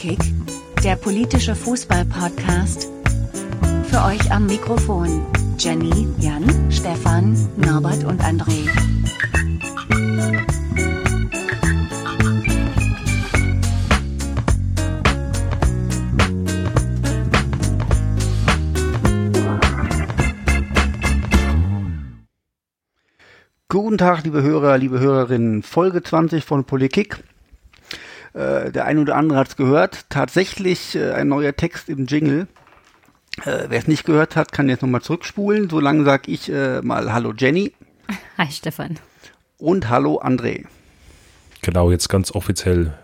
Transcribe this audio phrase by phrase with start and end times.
[0.00, 0.32] Polikick,
[0.82, 2.88] der politische Fußball-Podcast.
[3.84, 5.26] Für euch am Mikrofon
[5.58, 8.66] Jenny, Jan, Stefan, Norbert und André.
[23.68, 25.62] Guten Tag, liebe Hörer, liebe Hörerinnen.
[25.62, 27.22] Folge 20 von Politik.
[28.34, 30.06] Äh, der eine oder andere hat es gehört.
[30.08, 32.46] Tatsächlich äh, ein neuer Text im Jingle.
[33.44, 35.68] Äh, Wer es nicht gehört hat, kann jetzt nochmal zurückspulen.
[35.70, 37.72] Solange sage ich äh, mal Hallo Jenny
[38.38, 38.98] Hi Stefan.
[39.58, 40.64] und Hallo André.
[41.62, 42.94] Genau, jetzt ganz offiziell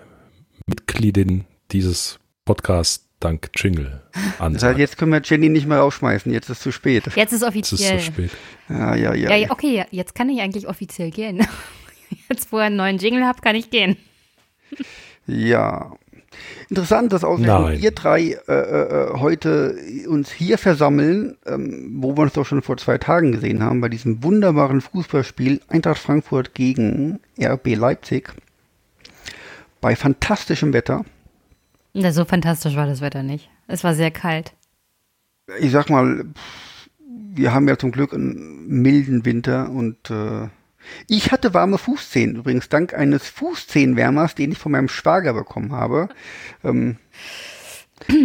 [0.67, 4.03] Mitgliedin dieses Podcasts dank Jingle.
[4.39, 6.31] Das heißt, jetzt können wir Jenny nicht mehr rausschmeißen.
[6.33, 7.05] Jetzt ist es zu spät.
[7.17, 7.99] Jetzt ist Es ist offiziell.
[8.01, 8.31] zu spät.
[8.69, 9.35] Ja, ja, ja.
[9.35, 11.47] Ja, okay, ja, jetzt kann ich eigentlich offiziell gehen.
[12.29, 13.97] Jetzt, wo ihr einen neuen Jingle habt, kann ich gehen.
[15.27, 15.93] Ja.
[16.69, 19.77] Interessant, dass ausgerechnet ihr drei äh, äh, heute
[20.09, 23.89] uns hier versammeln, ähm, wo wir uns doch schon vor zwei Tagen gesehen haben, bei
[23.89, 28.35] diesem wunderbaren Fußballspiel Eintracht Frankfurt gegen RB Leipzig.
[29.81, 31.05] Bei fantastischem Wetter.
[31.95, 33.49] Na, so fantastisch war das Wetter nicht.
[33.69, 34.53] Es war sehr kalt.
[35.61, 36.25] Ich sag mal,
[37.33, 40.49] wir haben ja zum Glück einen milden Winter und äh,
[41.09, 46.09] ich hatte warme Fußzehen, übrigens dank eines Fußzehenwärmers, den ich von meinem Schwager bekommen habe.
[46.65, 46.97] Ähm,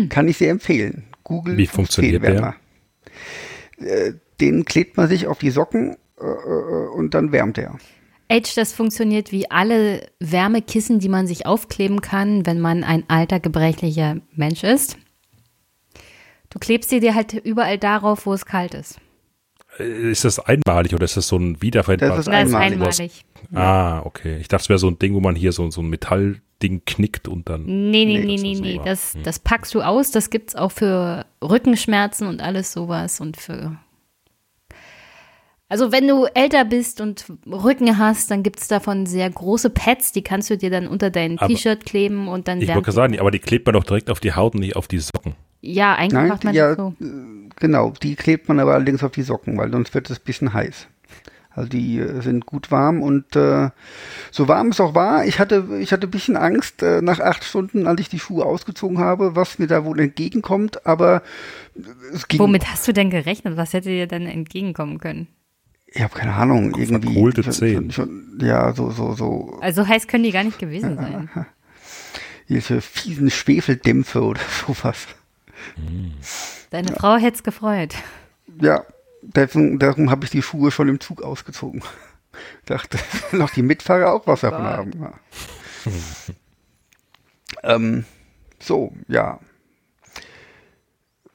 [0.09, 1.03] kann ich sehr empfehlen.
[1.23, 2.55] Google Wie funktioniert Fußzehenwärmer.
[3.77, 7.77] Äh, Den klebt man sich auf die Socken äh, äh, und dann wärmt er.
[8.29, 13.41] Age, das funktioniert wie alle Wärmekissen, die man sich aufkleben kann, wenn man ein alter,
[13.41, 14.97] gebrechlicher Mensch ist.
[16.49, 18.99] Du klebst sie dir halt überall darauf, wo es kalt ist.
[19.79, 22.25] Äh, Ist das einmalig oder ist das so ein wiederverwendbares?
[22.25, 22.99] Das ist Das ist einmalig.
[22.99, 23.25] einmalig.
[23.53, 24.37] Ah, okay.
[24.39, 27.27] Ich dachte, es wäre so ein Ding, wo man hier so, so ein Metallding knickt
[27.27, 27.63] und dann.
[27.65, 28.81] Nee, nee, Nee, nee, das nee.
[28.83, 29.23] Das, Hm.
[29.23, 30.11] das packst du aus.
[30.11, 33.77] Das gibt's auch für Rückenschmerzen und alles sowas und für.
[35.69, 40.21] Also wenn du älter bist und Rücken hast, dann gibt's davon sehr große Pads, die
[40.21, 43.39] kannst du dir dann unter dein T-Shirt kleben und dann Ich wollte sagen, aber die
[43.39, 45.35] klebt man doch direkt auf die Haut und nicht auf die Socken.
[45.61, 46.93] Ja, eigentlich Nein, macht man ja, das so.
[47.59, 50.53] Genau, die klebt man aber allerdings auf die Socken, weil sonst wird es ein bisschen
[50.53, 50.87] heiß.
[51.53, 53.69] Also die äh, sind gut warm und äh,
[54.31, 57.43] so warm es auch war, ich hatte, ich hatte ein bisschen Angst äh, nach acht
[57.43, 61.21] Stunden, als ich die Schuhe ausgezogen habe, was mir da wohl entgegenkommt, aber
[62.13, 62.39] es ging.
[62.39, 63.57] Womit hast du denn gerechnet?
[63.57, 65.27] Was hätte dir denn entgegenkommen können?
[65.87, 67.11] Ich habe keine Ahnung, irgendwie.
[67.11, 67.91] Verkohlte schon, Zehen.
[67.91, 71.29] schon, schon, ja, so, so, so, Also heiß können die gar nicht gewesen sein.
[72.47, 75.05] diese fiesen Schwefeldämpfe oder sowas.
[76.69, 77.95] Deine Frau hätte es gefreut.
[78.61, 78.85] Ja,
[79.21, 81.83] deswegen, darum habe ich die Schuhe schon im Zug ausgezogen.
[82.65, 82.97] Dachte,
[83.31, 84.91] noch die Mitfahrer auch was davon haben.
[85.01, 85.13] Ja.
[87.63, 88.05] ähm,
[88.59, 89.39] so, ja.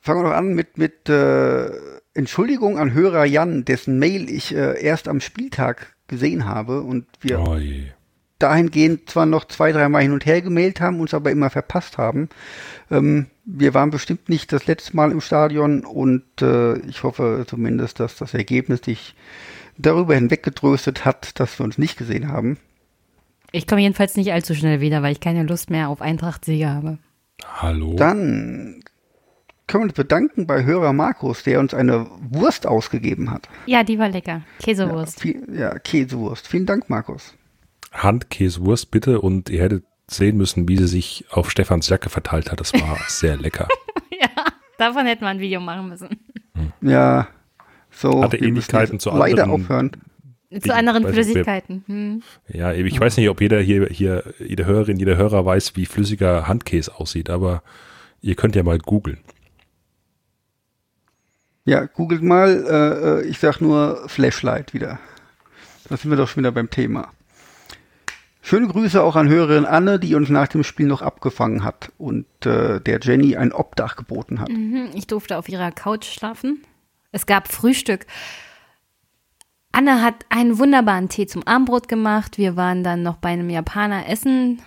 [0.01, 1.71] Fangen wir doch an mit, mit äh,
[2.15, 7.41] Entschuldigung an Hörer Jan, dessen Mail ich äh, erst am Spieltag gesehen habe und wir
[7.41, 7.89] Oh je.
[8.39, 12.29] Dahingehend zwar noch zwei, dreimal hin und her gemailt haben, uns aber immer verpasst haben.
[12.91, 18.01] Ähm, wir waren bestimmt nicht das letzte Mal im Stadion und äh, ich hoffe zumindest,
[18.01, 19.15] dass das Ergebnis dich
[19.79, 22.59] darüber hinweggetröstet hat, dass wir uns nicht gesehen haben.
[23.53, 26.99] Ich komme jedenfalls nicht allzu schnell wieder, weil ich keine Lust mehr auf Eintracht-Siege habe.
[27.45, 27.95] Hallo.
[27.97, 28.83] Dann
[29.67, 33.49] können wir uns bedanken bei Hörer Markus, der uns eine Wurst ausgegeben hat.
[33.67, 34.43] Ja, die war lecker.
[34.61, 35.19] Käsewurst.
[35.19, 36.49] Ja, viel, ja Käsewurst.
[36.49, 37.35] Vielen Dank, Markus.
[38.03, 42.61] Handkäsewurst bitte und ihr hättet sehen müssen, wie sie sich auf Stefans Jacke verteilt hat.
[42.61, 43.69] Das war sehr lecker.
[44.11, 44.29] Ja,
[44.79, 46.09] davon hätten wir ein Video machen müssen.
[46.81, 47.29] Ja,
[47.91, 48.23] so.
[48.23, 49.91] Hatte Ähnlichkeiten zu leider anderen- aufhören.
[50.63, 51.83] Zu anderen wer- Flüssigkeiten.
[51.87, 52.23] Hm.
[52.49, 55.87] Ja, eben, ich weiß nicht, ob jeder hier, hier, jede Hörerin, jeder Hörer weiß, wie
[55.87, 57.63] flüssiger Handkäse aussieht, aber
[58.23, 59.19] ihr könnt ja mal googeln.
[61.65, 62.65] Ja, googelt mal.
[62.65, 65.01] Äh, äh, ich sag nur Flashlight wieder.
[65.89, 67.11] Da sind wir doch schon wieder beim Thema.
[68.49, 72.27] Schöne Grüße auch an Hörerin Anne, die uns nach dem Spiel noch abgefangen hat und
[72.47, 74.49] äh, der Jenny ein Obdach geboten hat.
[74.49, 76.63] Mhm, Ich durfte auf ihrer Couch schlafen.
[77.11, 78.07] Es gab Frühstück.
[79.73, 82.39] Anne hat einen wunderbaren Tee zum Abendbrot gemacht.
[82.39, 84.63] Wir waren dann noch bei einem Japaner essen.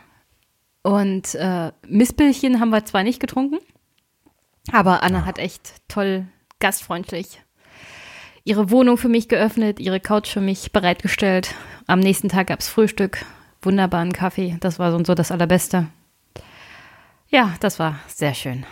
[0.83, 3.59] Und äh, Mispelchen haben wir zwar nicht getrunken,
[4.73, 6.25] aber Anne hat echt toll,
[6.59, 7.41] gastfreundlich
[8.43, 11.55] ihre Wohnung für mich geöffnet, ihre Couch für mich bereitgestellt.
[11.87, 13.23] Am nächsten Tag gab es Frühstück,
[13.61, 14.57] wunderbaren Kaffee.
[14.59, 15.87] Das war so und so das Allerbeste.
[17.27, 18.65] Ja, das war sehr schön.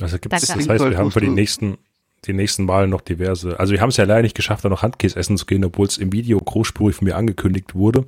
[0.00, 0.64] Also gibt's, Danke.
[0.64, 1.78] das heißt, wir haben für die nächsten,
[2.26, 3.58] die nächsten Male noch diverse.
[3.58, 5.86] Also wir haben es ja leider nicht geschafft, da noch Handkäse essen zu gehen, obwohl
[5.88, 8.04] es im Video großspurig von mir angekündigt wurde.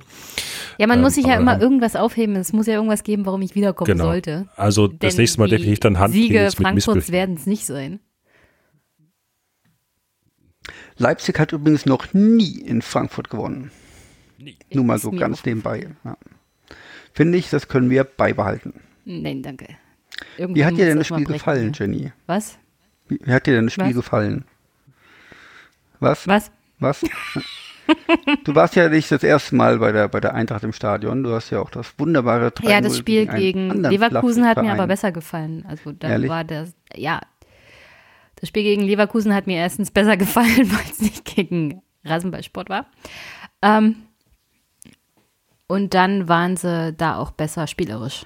[0.77, 2.35] Ja, man Ähm, muss sich ja immer haben- irgendwas aufheben.
[2.37, 4.05] Es muss ja irgendwas geben, warum ich wiederkommen Genau.
[4.05, 4.47] sollte.
[4.55, 7.99] Also das Denn nächste Mal definitiv dann Handkäse Siege mit Frankfurts werden es nicht sein.
[10.97, 13.71] Leipzig hat übrigens noch nie in Frankfurt gewonnen.
[14.73, 15.89] Nur mal so ganz nebenbei.
[16.03, 16.17] Ja.
[17.13, 18.73] Finde ich, das können wir beibehalten.
[19.05, 19.67] Nein, danke.
[20.37, 21.85] Wie Irgendwann hat dir denn das Spiel brechen, gefallen, ja.
[21.85, 22.11] Jenny?
[22.27, 22.57] Was?
[23.07, 23.95] Wie, wie hat dir denn das Spiel Was?
[23.95, 24.45] gefallen?
[25.99, 26.27] Was?
[26.27, 26.51] Was?
[26.79, 27.03] Was?
[28.43, 31.23] du warst ja nicht das erste Mal bei der, bei der Eintracht im Stadion.
[31.23, 34.71] Du hast ja auch das wunderbare 3-0 Ja, das Spiel gegen anderen Leverkusen hat mir
[34.71, 35.65] aber besser gefallen.
[35.67, 36.29] Also da Ehrlich?
[36.29, 37.21] war das, ja.
[38.35, 42.87] Das Spiel gegen Leverkusen hat mir erstens besser gefallen, weil es nicht gegen Rasenballsport war.
[43.61, 43.97] Ähm,
[45.71, 48.25] und dann waren sie da auch besser spielerisch.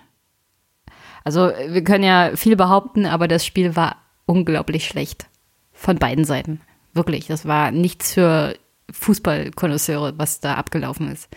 [1.23, 5.27] Also wir können ja viel behaupten, aber das Spiel war unglaublich schlecht.
[5.71, 6.61] Von beiden Seiten.
[6.93, 7.27] Wirklich.
[7.27, 8.55] Das war nichts für
[8.91, 11.29] Fußballkonnoisseure, was da abgelaufen ist.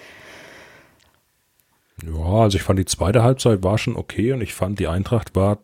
[2.03, 5.37] Ja, also ich fand die zweite Halbzeit war schon okay und ich fand die Eintracht
[5.37, 5.59] war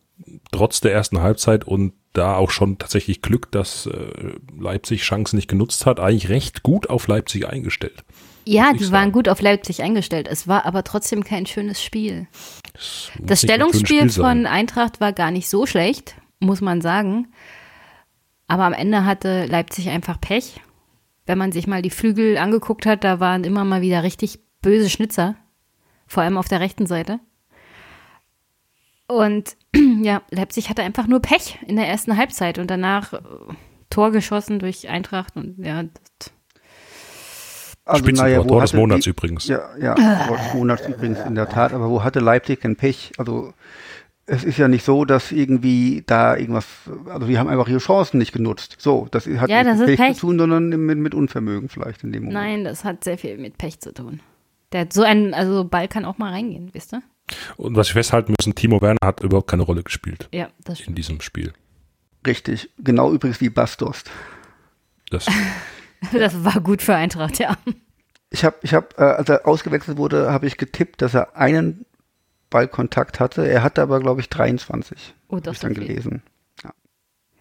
[0.52, 5.48] trotz der ersten Halbzeit und da auch schon tatsächlich Glück, dass äh, Leipzig Chancen nicht
[5.48, 8.04] genutzt hat, eigentlich recht gut auf Leipzig eingestellt.
[8.46, 10.28] Ja, die waren gut auf Leipzig eingestellt.
[10.28, 12.26] Es war aber trotzdem kein schönes Spiel.
[12.72, 14.46] Das, Das Stellungsspiel Spiel von.
[14.46, 17.28] Eintracht war gar nicht so schlecht, muss man sagen.
[18.46, 20.60] Aber am Ende hatte Leipzig einfach Pech.
[21.26, 24.90] Wenn man sich mal die Flügel angeguckt hat, da waren immer mal wieder richtig böse
[24.90, 25.36] Schnitzer.
[26.06, 27.20] Vor allem auf der rechten Seite.
[29.06, 29.56] Und
[30.02, 33.18] ja, Leipzig hatte einfach nur Pech in der ersten Halbzeit und danach äh,
[33.90, 36.32] Tor geschossen durch Eintracht und ja, das,
[37.86, 39.46] Also, Spitzentor, naja, des Monats die- übrigens.
[39.46, 39.94] Ja, ja,
[40.26, 41.72] Tor des Monats übrigens in der Tat.
[41.74, 43.12] Aber wo hatte Leipzig denn Pech?
[43.18, 43.52] Also
[44.26, 46.64] es ist ja nicht so, dass irgendwie da irgendwas,
[47.10, 48.76] also die haben einfach ihre Chancen nicht genutzt.
[48.78, 50.14] So, das hat Ja, nicht das mit Pech, Pech.
[50.16, 52.34] zu tun, sondern mit, mit Unvermögen vielleicht in dem Moment.
[52.42, 54.20] nein, das hat sehr viel mit Pech zu tun.
[54.72, 57.02] Der hat so ein, also Ball kann auch mal reingehen, wisst ihr?
[57.58, 60.82] Und was wir festhalten müssen, Timo Werner hat überhaupt keine Rolle gespielt Ja, das in
[60.84, 60.98] stimmt.
[60.98, 61.52] diesem Spiel.
[62.26, 62.70] Richtig.
[62.78, 64.04] Genau übrigens wie Bastos.
[65.10, 65.26] Das,
[66.12, 67.56] Das war gut für Eintracht, ja.
[68.30, 71.86] Ich habe, ich habe, äh, als er ausgewechselt wurde, habe ich getippt, dass er einen
[72.50, 73.46] Ballkontakt hatte.
[73.46, 75.14] Er hatte aber, glaube ich, 23.
[75.28, 75.86] Oh, Hab das ich dann ist viel.
[75.86, 76.22] gelesen.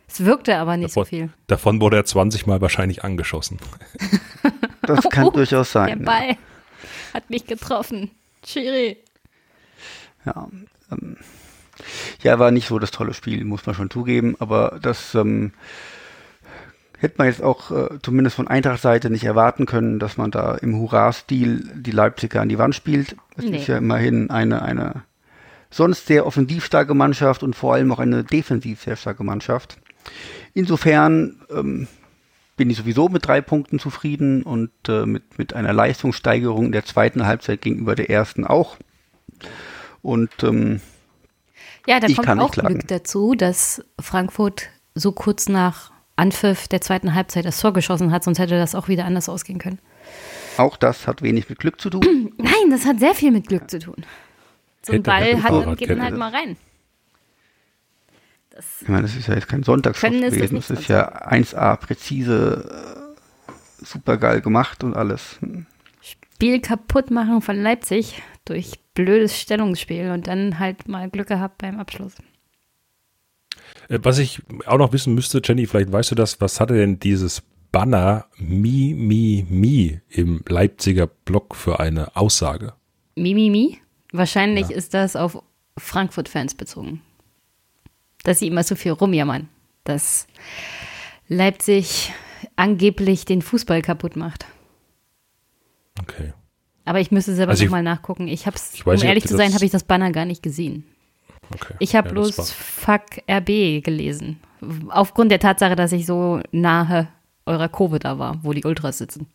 [0.08, 1.30] Es wirkte aber nicht so davon, viel.
[1.48, 3.60] davon wurde er 20 Mal wahrscheinlich angeschossen.
[4.86, 6.00] Das kann Oh, durchaus Der sein.
[6.02, 6.06] ja.
[6.06, 6.38] Ball
[7.14, 8.12] hat mich getroffen.
[8.44, 8.98] Chiri.
[10.26, 10.50] Ja,
[10.92, 11.16] ähm,
[12.22, 15.54] ja, war nicht so das tolle Spiel, muss man schon zugeben, aber das ähm,
[17.04, 20.78] hätte man jetzt auch äh, zumindest von Eintracht-Seite nicht erwarten können, dass man da im
[20.78, 23.18] Hurra-Stil die Leipziger an die Wand spielt.
[23.36, 23.58] Es Nee.
[23.58, 25.04] ist ja immerhin eine, eine
[25.70, 29.78] sonst sehr offensiv starke Mannschaft und vor allem auch eine defensiv sehr starke Mannschaft.
[30.54, 31.88] Insofern ähm,
[32.56, 36.86] bin ich sowieso mit drei Punkten zufrieden und äh, mit, mit einer Leistungssteigerung in der
[36.86, 38.78] zweiten Halbzeit gegenüber der ersten auch.
[40.02, 40.80] Und ähm,
[41.86, 42.52] Ja, da kommt auch.
[42.52, 48.24] Glück dazu, dass Frankfurt so kurz nach Anpfiff der zweiten Halbzeit das Tor geschossen hat,
[48.24, 49.80] sonst hätte das auch wieder anders ausgehen können.
[50.58, 52.34] auch das hat wenig mit Glück zu tun.
[52.38, 54.06] Nein, das hat sehr viel mit Glück zu tun.
[54.84, 56.58] So ein Ball hat, dann geht man halt mal rein.
[58.50, 60.56] Das, Ich meine, das ist ja jetzt kein Sonntagsschuss das gewesen.
[60.56, 63.14] Das ist ja 1A präzise,
[63.50, 65.38] äh, super geil gemacht und alles.
[65.40, 65.66] Hm.
[66.02, 71.80] Spiel kaputt machen von Leipzig durch blödes Stellungsspiel und dann halt mal Glück gehabt beim
[71.80, 72.14] Abschluss.
[73.90, 77.00] Äh, Was ich auch noch wissen müsste, Jenny, vielleicht weißt du das, was hatte denn
[77.00, 82.74] dieses Banner Mi, Mi, Mi im Leipziger Block für eine Aussage?
[83.16, 83.80] Mimimi?
[84.12, 85.42] Wahrscheinlich ist das auf
[85.78, 87.02] Frankfurt-Fans bezogen.
[88.24, 89.50] Dass sie immer so viel rumjammern.
[89.84, 90.28] Dass
[91.28, 92.14] Leipzig
[92.56, 94.46] angeblich den Fußball kaputt macht.
[96.00, 96.34] Okay.
[96.86, 98.28] Aber ich müsste selber Also nochmal nachgucken.
[98.28, 100.86] Ich hab's, Ich weiß um ehrlich zu sein, habe ich das Banner gar nicht gesehen.
[101.54, 101.74] Okay.
[101.80, 104.40] Ich habe Ja, das bloß Fuck RB gelesen.
[104.90, 107.08] Aufgrund der Tatsache, dass ich so nahe
[107.46, 109.28] eurer Kurve da war, wo die Ultras sitzen.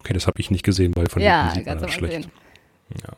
[0.00, 1.98] Okay, das habe ich nicht gesehen, weil von ja, hinten sieht man ganz das am
[1.98, 2.22] schlecht.
[2.24, 2.32] sehen.
[3.04, 3.12] Ja.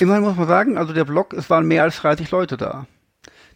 [0.00, 2.86] Immerhin muss man sagen, also der Block, es waren mehr als 30 Leute da.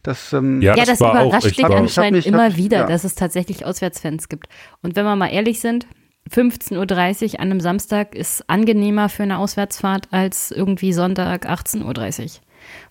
[0.02, 1.76] Das, ähm, Ja, Ja, das das, war auch überrascht mich wahr.
[1.76, 2.86] anscheinend immer hab- wieder, ja.
[2.86, 4.46] dass es tatsächlich Auswärtsfans gibt.
[4.82, 5.86] Und wenn wir mal ehrlich sind,
[6.28, 12.30] 15.30 Uhr an einem Samstag ist angenehmer für eine Auswärtsfahrt als irgendwie Sonntag 18.30 Uhr.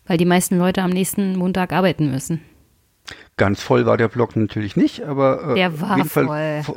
[0.06, 2.42] Weil die meisten Leute am nächsten Montag arbeiten müssen.
[3.38, 6.26] ganz voll war der Block natürlich nicht, aber äh, Der war voll.
[6.64, 6.76] vo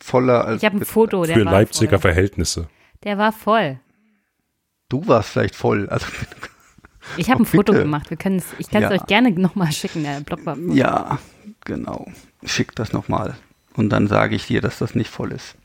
[0.00, 2.12] voller als Ich habe ein Foto, der Für war Leipziger voll.
[2.12, 2.68] Verhältnisse.
[3.04, 3.80] Der war voll.
[4.88, 5.88] Du warst vielleicht voll.
[5.88, 6.06] Also
[7.16, 7.84] Ich habe Oh, ein Foto bitte.
[7.84, 8.08] gemacht.
[8.10, 8.96] Wir können's, ich kann es Ja.
[8.96, 10.02] euch gerne nochmal schicken.
[10.04, 10.74] Der Blog war voll.
[10.76, 11.18] ja,
[11.64, 12.06] genau.
[12.44, 13.34] Schick das nochmal.
[13.74, 15.56] Und dann sage ich dir, dass das nicht voll ist.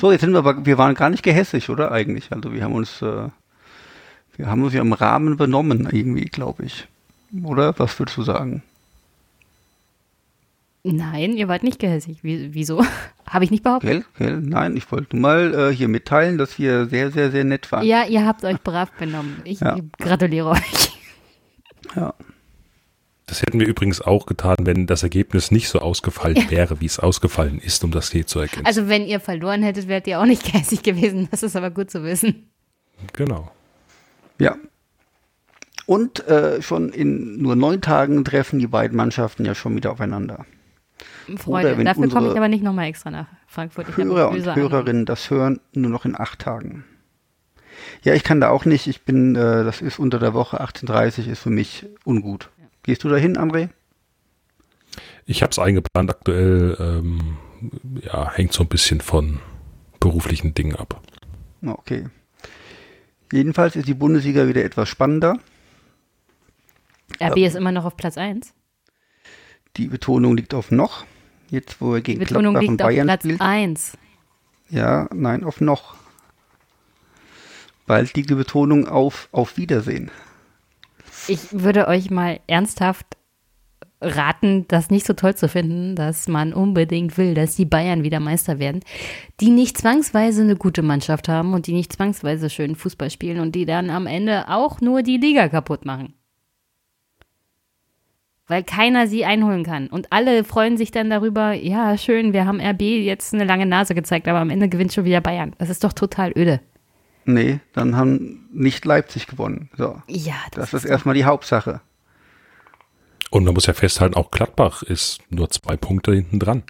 [0.00, 2.32] So, jetzt sind wir aber, wir waren gar nicht gehässig, oder eigentlich?
[2.32, 3.28] Also wir haben uns, äh,
[4.36, 6.86] wir haben uns ja im Rahmen benommen, irgendwie, glaube ich.
[7.44, 7.78] Oder?
[7.78, 8.62] Was würdest du sagen?
[10.84, 12.18] Nein, ihr wart nicht gehässig.
[12.22, 12.84] Wie, wieso?
[13.28, 13.90] Habe ich nicht behauptet.
[13.90, 14.04] Gell?
[14.18, 14.40] Gell?
[14.40, 17.84] Nein, ich wollte nur mal äh, hier mitteilen, dass wir sehr, sehr, sehr nett waren.
[17.84, 19.40] Ja, ihr habt euch brav benommen.
[19.44, 19.76] Ich Ja.
[19.98, 20.92] gratuliere euch.
[21.96, 22.14] Ja.
[23.26, 27.00] Das hätten wir übrigens auch getan, wenn das Ergebnis nicht so ausgefallen wäre, wie es
[27.00, 28.64] ausgefallen ist, um das hier zu ergänzen.
[28.66, 31.26] Also wenn ihr verloren hättet, wärt ihr auch nicht gehässig gewesen.
[31.32, 32.48] Das ist aber gut zu wissen.
[33.12, 33.50] genau.
[34.38, 34.56] Ja.
[35.86, 40.46] Und äh, schon in nur neun Tagen treffen die beiden Mannschaften ja schon wieder aufeinander.
[41.36, 41.76] Freude.
[41.76, 43.88] wenn Dafür komme ich unsere aber nicht nochmal extra nach Frankfurt.
[43.88, 46.84] Ich habe Hörer und Hörerinnen das hören nur noch in acht Tagen.
[48.02, 48.86] Ja, ich kann da auch nicht.
[48.86, 52.50] Ich bin, äh, das ist unter der Woche 18.30 ist für mich ungut.
[52.86, 53.68] Gehst du dahin, André?
[55.26, 57.36] Ich habe es eingeplant aktuell, ähm,
[58.00, 59.40] ja, hängt so ein bisschen von
[59.98, 61.02] beruflichen Dingen ab.
[61.64, 62.06] Okay.
[63.32, 65.40] Jedenfalls ist die Bundesliga wieder etwas spannender.
[67.20, 68.52] RB ist immer noch auf Platz 1.
[69.76, 71.04] Die Betonung liegt auf noch.
[71.50, 73.40] Jetzt, wo er Die gegen Betonung Gladbach und liegt auf Bayern Platz spielt.
[73.40, 73.98] 1.
[74.70, 75.96] Ja, nein, auf noch.
[77.86, 80.10] Bald liegt die Betonung auf auf Wiedersehen.
[81.28, 83.16] Ich würde euch mal ernsthaft
[84.00, 88.20] raten, das nicht so toll zu finden, dass man unbedingt will, dass die Bayern wieder
[88.20, 88.80] Meister werden,
[89.40, 93.54] die nicht zwangsweise eine gute Mannschaft haben und die nicht zwangsweise schön Fußball spielen und
[93.54, 96.14] die dann am Ende auch nur die Liga kaputt machen.
[98.46, 99.88] Weil keiner sie einholen kann.
[99.88, 103.94] Und alle freuen sich dann darüber, ja, schön, wir haben RB jetzt eine lange Nase
[103.96, 105.54] gezeigt, aber am Ende gewinnt schon wieder Bayern.
[105.58, 106.60] Das ist doch total öde.
[107.28, 109.68] Nee, dann haben nicht Leipzig gewonnen.
[109.76, 110.00] So.
[110.06, 111.80] Ja, Das ist erstmal die Hauptsache.
[113.30, 116.62] Und man muss ja festhalten, auch Gladbach ist nur zwei Punkte hinten dran.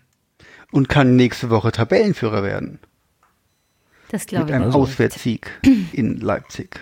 [0.73, 2.79] Und kann nächste Woche Tabellenführer werden.
[4.11, 4.75] das Mit glaube ich einem nicht.
[4.75, 5.51] Auswärtssieg
[5.93, 6.81] in Leipzig.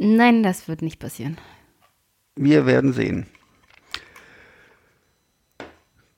[0.00, 1.36] Nein, das wird nicht passieren.
[2.34, 3.26] Wir werden sehen.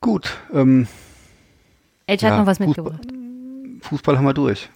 [0.00, 0.86] Gut, ähm,
[2.06, 2.68] Edge hat Ja, noch was Fußball.
[2.68, 3.08] mitgebracht.
[3.88, 4.70] Fußball haben wir durch.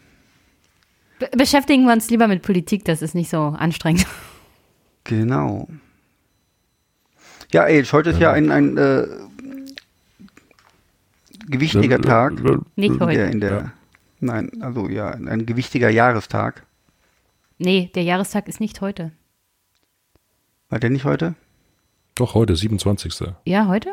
[1.18, 4.06] Be beschäftigen wir uns lieber mit Politik, das ist nicht so anstrengend.
[5.04, 5.66] Genau.
[7.50, 9.06] Ja, Age, heute ist ja ein, ein äh,
[11.46, 12.34] gewichtiger Tag.
[12.76, 13.20] Nicht der, heute.
[13.22, 13.72] in der, Ja.
[14.20, 16.66] Nein, also ja, ein, gewichtiger Jahrestag.
[17.56, 19.12] Nee, der Jahrestag ist nicht heute.
[20.68, 21.34] War der nicht heute?
[22.16, 23.32] Doch, heute, 27.
[23.46, 23.90] Ja, heute?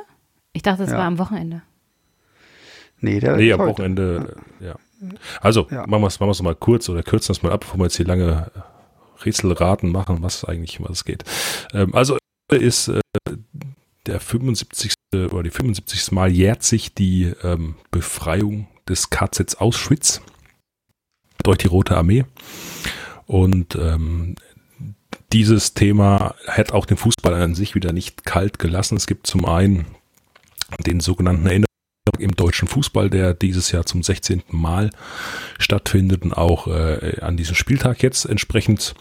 [0.52, 0.98] Ich dachte, es Ja.
[0.98, 1.62] war am Wochenende.
[3.00, 3.72] Nee, der Nee, ist am heute.
[3.72, 4.76] Wochenende, äh, ja.
[5.42, 5.86] Also, Ja.
[5.88, 7.98] machen wir es machen wir's mal kurz oder kürzen das mal ab, bevor wir jetzt
[7.98, 8.52] hier lange
[9.24, 11.24] Rätselraten machen, was eigentlich, was es geht.
[11.74, 12.18] Ähm, also,
[12.52, 13.00] ist äh,
[14.06, 14.94] der 75.
[15.14, 16.12] oder die 75.
[16.12, 20.22] Mal jährt sich die ähm, Befreiung des KZs Auschwitz
[21.44, 22.26] durch die Rote Armee.
[23.26, 24.36] Und ähm,
[25.34, 28.96] dieses Thema hat auch den Fußball an sich wieder nicht kalt gelassen.
[28.98, 29.86] Es gibt zum einen
[30.86, 31.48] den sogenannten
[32.20, 34.44] im deutschen Fußball, der dieses Jahr zum 16.
[34.50, 34.90] Mal
[35.60, 38.96] stattfindet und auch äh, an diesem Spieltag jetzt entsprechend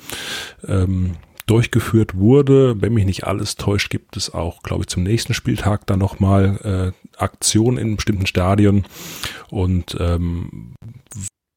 [0.67, 1.17] ähm,
[1.47, 2.81] durchgeführt wurde.
[2.81, 6.93] Wenn mich nicht alles täuscht, gibt es auch, glaube ich, zum nächsten Spieltag dann nochmal
[6.95, 8.85] äh, Aktionen in bestimmten Stadien
[9.51, 10.75] und ähm,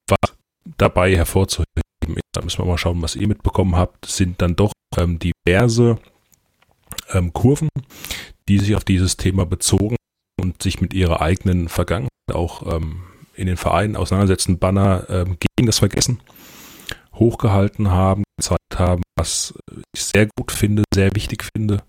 [0.08, 0.34] was
[0.78, 1.66] dabei hervorzuheben
[2.08, 6.00] ist, da müssen wir mal schauen, was ihr mitbekommen habt, sind dann doch ähm, diverse
[7.12, 7.70] ähm, Kurven,
[8.48, 9.96] die sich auf dieses Thema bezogen
[10.48, 13.04] und sich mit ihrer eigenen Vergangenheit auch ähm,
[13.36, 16.20] in den Vereinen auseinandersetzen, Banner ähm, gegen das Vergessen
[17.14, 19.54] hochgehalten haben, gezeigt haben, was
[19.94, 21.84] ich sehr gut finde, sehr wichtig finde.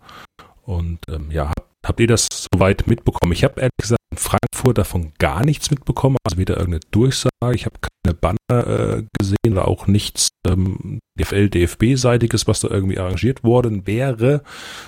[0.62, 1.52] Und ähm, ja,
[1.86, 3.32] habt, ihr das soweit mitbekommen?
[3.32, 7.66] Ich habe ehrlich gesagt in Frankfurt davon gar nichts mitbekommen, also weder irgendeine Durchsage, ich
[7.66, 13.44] habe keine Banner äh, gesehen oder auch nichts ähm, DFL, DFB-seitiges, was da irgendwie arrangiert
[13.44, 14.42] worden wäre,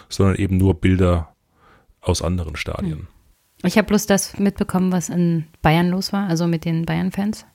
[0.09, 1.35] sondern eben nur Bilder
[2.01, 3.09] aus anderen Stadien.
[3.63, 7.47] Ich habe bloß das mitbekommen, was in Bayern los war, also mit den Bayern-Fans.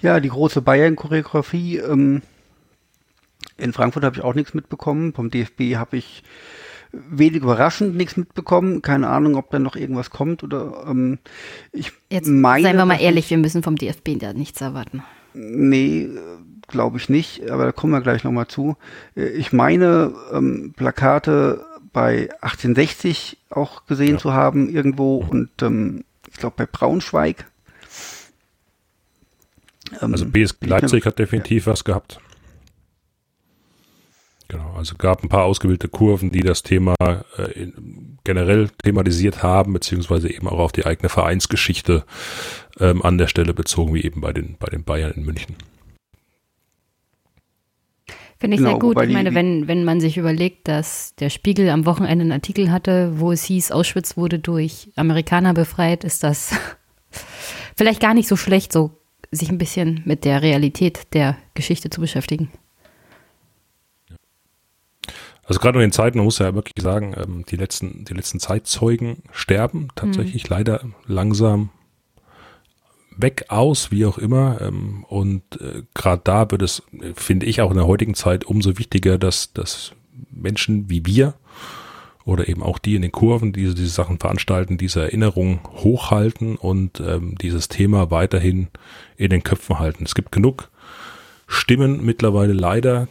[0.00, 1.78] Ja, die große Bayern-Choreografie.
[1.78, 2.22] Ähm,
[3.56, 5.14] in Frankfurt habe ich auch nichts mitbekommen.
[5.14, 6.22] Vom DFB habe ich
[6.92, 8.82] wenig überraschend nichts mitbekommen.
[8.82, 11.18] Keine Ahnung, ob da noch irgendwas kommt oder ähm,
[11.72, 15.02] ich Jetzt meine, seien wir mal ehrlich, wir müssen vom DFB da nichts erwarten.
[15.34, 16.08] Nee,
[16.68, 18.76] glaube ich nicht, aber da kommen wir gleich nochmal zu.
[19.16, 21.64] Äh, Ich meine, ähm, Plakate
[21.96, 24.18] bei 1860 auch gesehen Ja.
[24.18, 27.46] zu haben irgendwo und ähm, ich glaube bei Braunschweig.
[30.02, 32.20] Ähm, Also BS bin ich mir- Leipzig hat definitiv was gehabt.
[34.48, 37.72] Genau, also gab ein paar ausgewählte Kurven, die das Thema äh,
[38.24, 42.04] generell thematisiert haben, beziehungsweise eben auch auf die eigene Vereinsgeschichte
[42.78, 45.56] ähm, an der Stelle bezogen, wie eben bei den, bei den Bayern in München.
[48.38, 49.02] Finde ich Genau, sehr gut.
[49.02, 52.70] Ich meine, die- wenn, wenn man sich überlegt, dass der Spiegel am Wochenende einen Artikel
[52.70, 56.54] hatte, wo es hieß, Auschwitz wurde durch Amerikaner befreit, ist das
[57.76, 58.90] vielleicht gar nicht so schlecht, so
[59.30, 62.50] sich ein bisschen mit der Realität der Geschichte zu beschäftigen.
[65.44, 68.40] Also gerade in den Zeiten, man muss ja wirklich sagen, ähm, die letzten, die letzten
[68.40, 71.70] Zeitzeugen sterben tatsächlich leider langsam
[73.16, 74.60] weg aus, wie auch immer.
[74.60, 76.82] Ähm, und äh, gerade da wird es,
[77.14, 79.92] finde ich, auch in der heutigen Zeit umso wichtiger, dass, dass
[80.30, 81.34] Menschen wie wir
[82.24, 87.00] oder eben auch die in den Kurven, die diese Sachen veranstalten, diese Erinnerung hochhalten und
[87.00, 88.68] ähm, dieses Thema weiterhin
[89.16, 90.04] in den Köpfen halten.
[90.04, 90.68] Es gibt genug
[91.46, 93.06] Stimmen mittlerweile leider,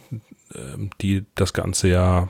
[0.54, 2.28] ähm, die das Ganze ja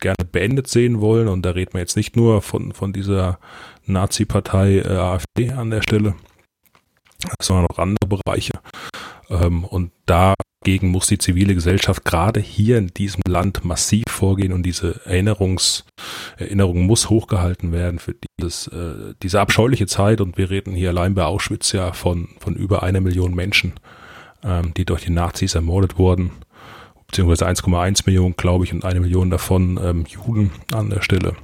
[0.00, 1.28] gerne beendet sehen wollen.
[1.28, 3.38] Und da reden wir jetzt nicht nur von, von dieser
[3.86, 6.14] Nazi-Partei äh, AfD an der Stelle,
[7.40, 8.52] sondern auch andere Bereiche.
[9.30, 14.62] Ähm, und dagegen muss die zivile Gesellschaft gerade hier in diesem Land massiv vorgehen und
[14.62, 15.84] diese Erinnerungs,
[16.36, 20.20] Erinnerung muss hochgehalten werden für dieses, äh, diese abscheuliche Zeit.
[20.20, 23.74] Und wir reden hier allein bei Auschwitz ja von, von über einer Million Menschen,
[24.44, 26.32] ähm, die durch die Nazis ermordet wurden
[27.12, 31.36] beziehungsweise 1,1 Millionen, glaube ich, und eine Million davon ähm, Juden an der Stelle.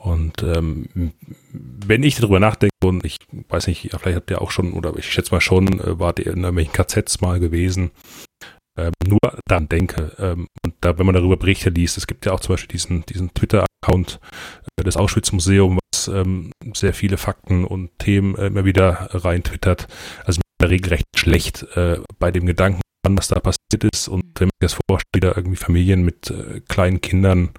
[0.00, 1.12] Und ähm,
[1.52, 3.16] wenn ich darüber nachdenke, und ich
[3.48, 6.28] weiß nicht, vielleicht habt ihr auch schon, oder ich schätze mal schon, äh, wart ihr
[6.28, 7.90] in irgendwelchen KZs mal gewesen,
[8.78, 12.32] ähm, nur daran denke, ähm, und da, wenn man darüber Berichte liest, es gibt ja
[12.32, 14.20] auch zum Beispiel diesen, diesen Twitter-Account
[14.78, 19.86] äh, des Auschwitz-Museum, was ähm, sehr viele Fakten und Themen äh, immer wieder rein twittert.
[20.24, 23.84] Also mir in der Regel recht schlecht äh, bei dem Gedanken, an, was da passiert
[23.92, 24.08] ist.
[24.08, 27.50] Und wenn sich das vorstellt, da irgendwie Familien mit äh, kleinen Kindern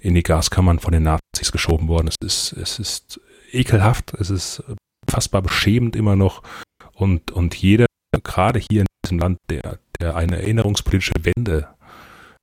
[0.00, 2.08] in die Gaskammern von den Nazis geschoben worden.
[2.08, 3.20] Es ist, es ist
[3.52, 4.62] ekelhaft, es ist
[5.08, 6.42] fassbar beschämend immer noch.
[6.94, 7.86] Und, und jeder,
[8.24, 11.68] gerade hier in diesem Land, der, der eine erinnerungspolitische Wende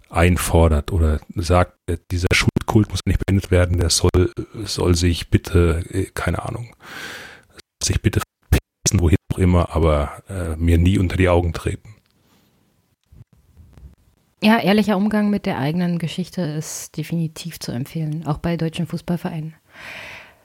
[0.10, 4.32] einfordert oder sagt, äh, dieser Schuldkult muss nicht beendet werden, der soll,
[4.64, 6.76] soll sich bitte, äh, keine Ahnung,
[7.84, 8.22] sich bitte
[8.94, 11.95] wohin auch immer, aber äh, mir nie unter die Augen treten.
[14.46, 19.56] Ja, ehrlicher Umgang mit der eigenen Geschichte ist definitiv zu empfehlen, auch bei deutschen Fußballvereinen.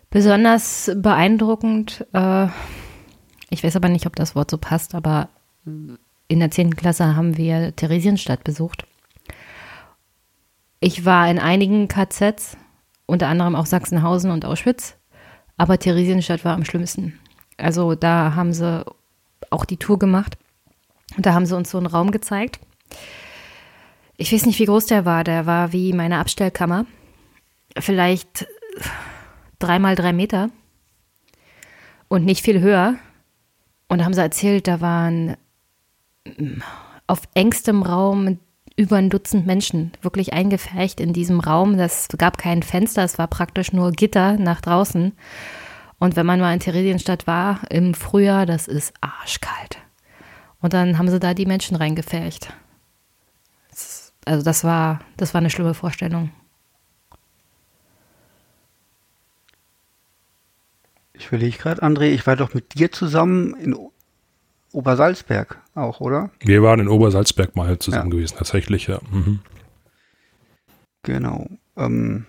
[0.08, 2.46] Besonders beeindruckend, äh,
[3.50, 5.28] ich weiß aber nicht, ob das Wort so passt, aber
[5.66, 6.76] in der 10.
[6.76, 8.86] Klasse haben wir Theresienstadt besucht.
[10.80, 12.56] Ich war in einigen KZs,
[13.04, 14.96] unter anderem auch Sachsenhausen und Auschwitz,
[15.58, 17.18] aber Theresienstadt war am schlimmsten.
[17.58, 18.82] Also da haben sie
[19.50, 20.38] auch die Tour gemacht
[21.18, 22.60] und da haben sie uns so einen Raum gezeigt.
[24.20, 25.24] Ich weiß nicht, wie groß der war.
[25.24, 26.84] Der war wie meine Abstellkammer.
[27.78, 28.46] Vielleicht
[29.58, 30.50] dreimal drei Meter
[32.08, 32.96] und nicht viel höher.
[33.88, 35.38] Und da haben sie erzählt, da waren
[37.06, 38.38] auf engstem Raum
[38.76, 41.78] über ein Dutzend Menschen wirklich eingefärcht in diesem Raum.
[41.78, 45.12] Das gab kein Fenster, es war praktisch nur Gitter nach draußen.
[45.98, 49.78] Und wenn man mal in Theresienstadt war im Frühjahr, das ist arschkalt.
[50.60, 52.52] Und dann haben sie da die Menschen reingefärcht.
[54.24, 56.30] Also das war, das war eine schlimme Vorstellung.
[61.12, 63.76] Ich überlege gerade, André, ich war doch mit dir zusammen in
[64.72, 66.30] Obersalzberg auch, oder?
[66.40, 68.16] Wir waren in Obersalzberg mal zusammen Ja.
[68.16, 69.00] gewesen, tatsächlich, ja.
[69.10, 69.40] Mhm.
[71.02, 71.46] Genau.
[71.76, 72.26] Ähm,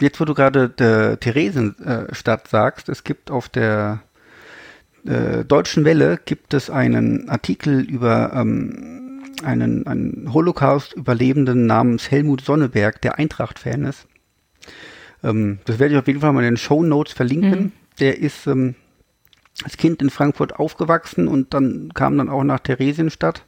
[0.00, 4.02] jetzt, wo du gerade der Theresienstadt sagst, es gibt auf der
[5.04, 9.05] äh, Deutschen Welle gibt es einen Artikel über ähm,
[9.42, 14.06] einen, einen Holocaust-Überlebenden namens Helmut Sonneberg, der Eintracht-Fan ist.
[15.22, 17.60] Ähm, das werde ich auf jeden Fall mal in den Show Notes verlinken.
[17.60, 17.72] Mhm.
[18.00, 18.74] Der ist ähm,
[19.64, 23.44] als Kind in Frankfurt aufgewachsen und dann kam dann auch nach Theresienstadt.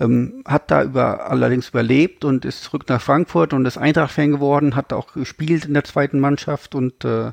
[0.00, 4.74] Ähm, hat da über, allerdings überlebt und ist zurück nach Frankfurt und ist Eintracht-Fan geworden,
[4.74, 7.30] hat auch gespielt in der zweiten Mannschaft und äh,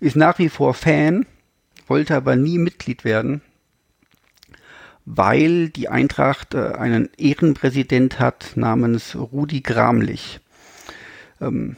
[0.00, 1.26] ist nach wie vor Fan,
[1.86, 3.40] wollte aber nie Mitglied werden,
[5.04, 10.40] weil die Eintracht äh, einen Ehrenpräsident hat namens Rudi Gramlich.
[11.40, 11.76] Ähm,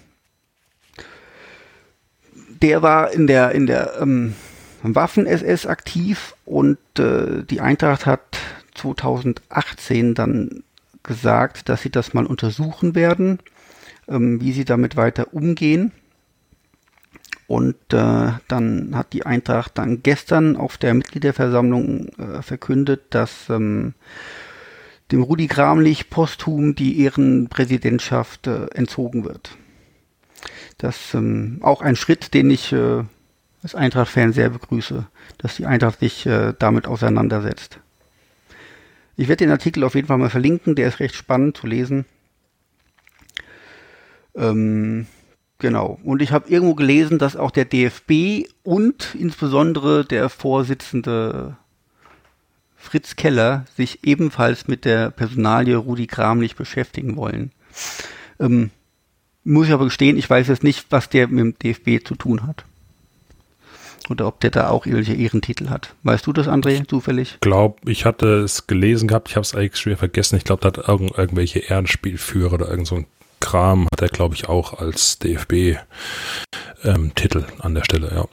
[2.62, 4.34] der war in der, in der ähm,
[4.82, 8.38] Waffen-SS aktiv und äh, die Eintracht hat
[8.74, 10.62] 2018 dann
[11.02, 13.38] gesagt, dass sie das mal untersuchen werden,
[14.08, 15.92] ähm, wie sie damit weiter umgehen.
[17.46, 23.94] Und äh, dann hat die Eintracht dann gestern auf der Mitgliederversammlung äh, verkündet, dass ähm,
[25.12, 29.56] dem Rudi Gramlich posthum die Ehrenpräsidentschaft äh, entzogen wird.
[30.78, 33.04] Das ähm, auch ein Schritt, den ich äh,
[33.62, 35.06] als Eintracht-Fan sehr begrüße,
[35.38, 37.78] dass die Eintracht sich äh, damit auseinandersetzt.
[39.16, 42.04] Ich werde den Artikel auf jeden Fall mal verlinken, der ist recht spannend zu lesen.
[44.34, 45.06] Ähm,
[45.58, 45.98] genau.
[46.04, 51.56] Und ich habe irgendwo gelesen, dass auch der DFB und insbesondere der Vorsitzende
[52.76, 57.50] Fritz Keller sich ebenfalls mit der Personalie Rudi Kramlich beschäftigen wollen.
[58.38, 58.70] Ähm,
[59.42, 62.46] muss ich aber gestehen, ich weiß jetzt nicht, was der mit dem DFB zu tun
[62.46, 62.64] hat.
[64.10, 65.94] Oder ob der da auch irgendwelche Ehrentitel hat.
[66.02, 67.34] Weißt du das, André, zufällig?
[67.34, 70.36] Ich glaube, ich hatte es gelesen gehabt, ich habe es eigentlich schwer vergessen.
[70.36, 73.06] Ich glaube, da hat irgend, irgendwelche Ehrenspielführer oder irgend so ein
[73.44, 75.78] Kram hat er, glaube ich, auch als DFB-Titel
[77.38, 78.24] ähm, an der Stelle, ja.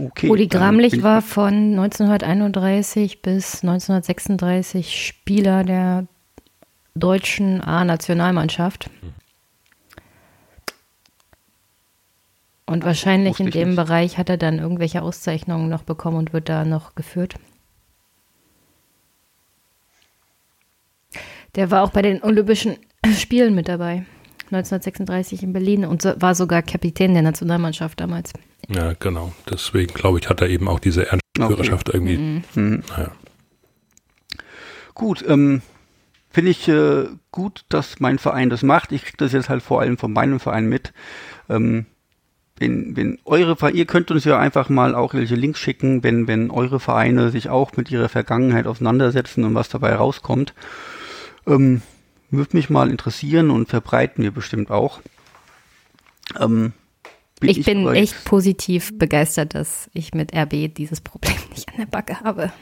[0.00, 6.06] Okay, Uli Gramlich war von 1931 bis 1936 Spieler der
[6.94, 8.90] deutschen A-Nationalmannschaft.
[12.66, 13.76] Und wahrscheinlich in dem nicht.
[13.76, 17.34] Bereich hat er dann irgendwelche Auszeichnungen noch bekommen und wird da noch geführt.
[21.54, 22.76] Der war auch bei den Olympischen
[23.16, 24.04] Spielen mit dabei.
[24.50, 28.32] 1936 in Berlin und so, war sogar Kapitän der Nationalmannschaft damals.
[28.68, 29.32] Ja, genau.
[29.50, 31.96] Deswegen glaube ich, hat er eben auch diese Ernstführerschaft okay.
[31.96, 32.16] irgendwie.
[32.16, 32.42] Mhm.
[32.54, 32.82] Mhm.
[32.88, 33.12] Naja.
[34.94, 35.62] Gut, ähm,
[36.30, 38.92] finde ich äh, gut, dass mein Verein das macht.
[38.92, 40.92] Ich kriege das jetzt halt vor allem von meinem Verein mit.
[41.48, 41.86] Ähm,
[42.58, 46.26] wenn, wenn eure Vereine, ihr könnt uns ja einfach mal auch welche Links schicken, wenn,
[46.26, 50.54] wenn eure Vereine sich auch mit ihrer Vergangenheit auseinandersetzen und was dabei rauskommt.
[51.48, 51.82] Ähm,
[52.30, 55.00] würde mich mal interessieren und verbreiten wir bestimmt auch.
[56.38, 56.74] Ähm,
[57.40, 61.76] bin ich, ich bin echt positiv begeistert, dass ich mit RB dieses Problem nicht an
[61.78, 62.52] der Backe habe.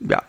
[0.00, 0.22] Ja.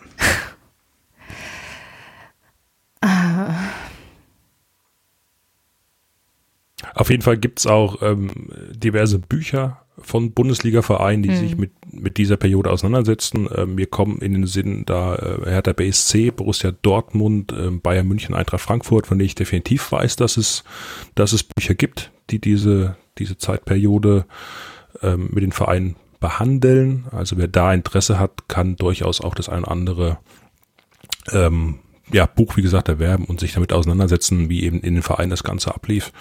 [6.94, 8.30] Auf jeden Fall gibt es auch ähm,
[8.70, 11.36] diverse Bücher von Bundesliga-Vereinen, die mhm.
[11.36, 13.48] sich mit, mit dieser Periode auseinandersetzen.
[13.54, 18.34] Ähm, wir kommen in den Sinn da äh, Hertha BSC, Borussia Dortmund, äh, Bayern München,
[18.34, 20.62] Eintracht Frankfurt, von denen ich definitiv weiß, dass es,
[21.16, 24.26] dass es Bücher gibt, die diese, diese Zeitperiode
[25.02, 27.06] ähm, mit den Vereinen behandeln.
[27.10, 30.18] Also wer da Interesse hat, kann durchaus auch das ein oder andere
[31.32, 31.80] ähm,
[32.12, 35.44] ja, Buch, wie gesagt, erwerben und sich damit auseinandersetzen, wie eben in den Vereinen das
[35.44, 36.12] Ganze ablief.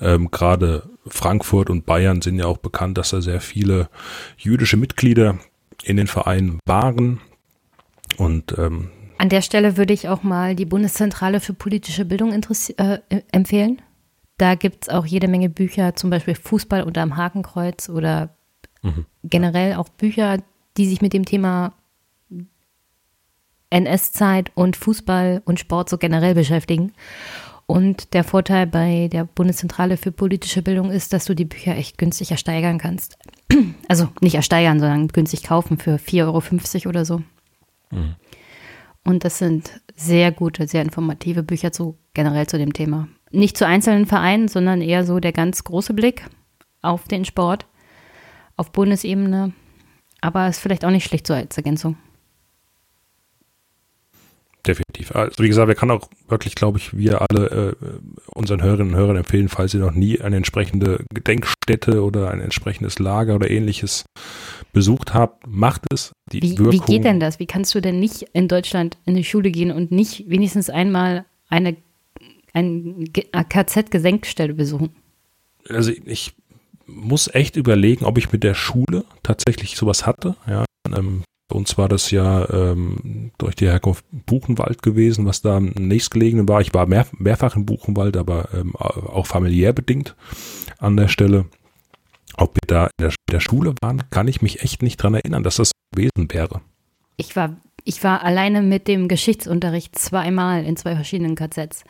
[0.00, 3.88] Ähm, Gerade Frankfurt und Bayern sind ja auch bekannt, dass da sehr viele
[4.38, 5.38] jüdische Mitglieder
[5.82, 7.20] in den Vereinen waren.
[8.16, 12.98] Und ähm, an der Stelle würde ich auch mal die Bundeszentrale für politische Bildung äh,
[13.30, 13.82] empfehlen.
[14.38, 18.34] Da gibt es auch jede Menge Bücher, zum Beispiel Fußball unter dem Hakenkreuz oder
[18.82, 19.06] mhm.
[19.22, 20.38] generell auch Bücher,
[20.76, 21.74] die sich mit dem Thema
[23.74, 26.92] NS-Zeit und Fußball und Sport so generell beschäftigen.
[27.66, 31.98] Und der Vorteil bei der Bundeszentrale für politische Bildung ist, dass du die Bücher echt
[31.98, 33.18] günstig ersteigern kannst.
[33.86, 37.18] Also nicht ersteigern, sondern günstig kaufen für 4,50 Euro oder so.
[37.90, 38.14] Mhm.
[39.04, 43.08] Und das sind sehr gute, sehr informative Bücher zu generell zu dem Thema.
[43.30, 46.26] Nicht zu einzelnen Vereinen, sondern eher so der ganz große Blick
[46.80, 47.66] auf den Sport
[48.56, 49.52] auf Bundesebene.
[50.22, 51.96] Aber ist vielleicht auch nicht schlecht so als Ergänzung
[54.66, 55.14] definitiv.
[55.14, 57.86] Also wie gesagt, wir können auch wirklich, glaube ich, wir alle äh,
[58.34, 62.98] unseren Hörerinnen und Hörern empfehlen, falls ihr noch nie eine entsprechende Gedenkstätte oder ein entsprechendes
[62.98, 64.04] Lager oder ähnliches
[64.72, 66.12] besucht habt, macht es.
[66.32, 67.38] Die wie, Wirkung, wie geht denn das?
[67.38, 71.24] Wie kannst du denn nicht in Deutschland in die Schule gehen und nicht wenigstens einmal
[71.48, 71.76] eine
[72.54, 74.90] ein KZ-Gesenkstelle besuchen?
[75.68, 76.34] Also ich
[76.86, 80.36] muss echt überlegen, ob ich mit der Schule tatsächlich sowas hatte.
[80.46, 80.64] Ja,
[80.96, 85.66] ähm, bei uns war das ja ähm, durch die Herkunft Buchenwald gewesen, was da am
[85.78, 86.60] nächstgelegenen war.
[86.60, 90.16] Ich war mehr, mehrfach im Buchenwald, aber ähm, auch familiär bedingt
[90.78, 91.46] an der Stelle.
[92.36, 95.44] Ob wir da in der, der, Schule waren, kann ich mich echt nicht dran erinnern,
[95.44, 96.62] dass das gewesen wäre.
[97.16, 101.84] Ich war, ich war alleine mit dem Geschichtsunterricht zweimal in zwei verschiedenen KZs.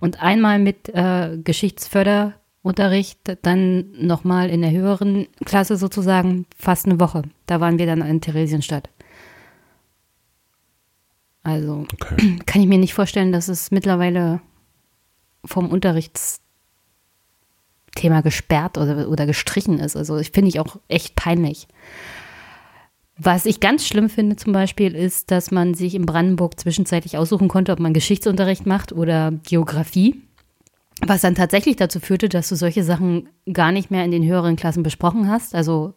[0.00, 2.34] Und einmal mit äh, Geschichtsförder
[2.68, 7.22] Unterricht dann nochmal in der höheren Klasse sozusagen fast eine Woche.
[7.46, 8.90] Da waren wir dann in Theresienstadt.
[11.42, 12.38] Also okay.
[12.44, 14.42] kann ich mir nicht vorstellen, dass es mittlerweile
[15.46, 16.42] vom Unterrichtsthema
[18.22, 19.96] gesperrt oder, oder gestrichen ist.
[19.96, 21.68] Also ich finde ich auch echt peinlich.
[23.16, 27.48] Was ich ganz schlimm finde zum Beispiel ist, dass man sich in Brandenburg zwischenzeitlich aussuchen
[27.48, 30.27] konnte, ob man Geschichtsunterricht macht oder Geografie.
[31.06, 34.56] Was dann tatsächlich dazu führte, dass du solche Sachen gar nicht mehr in den höheren
[34.56, 35.54] Klassen besprochen hast.
[35.54, 35.94] Also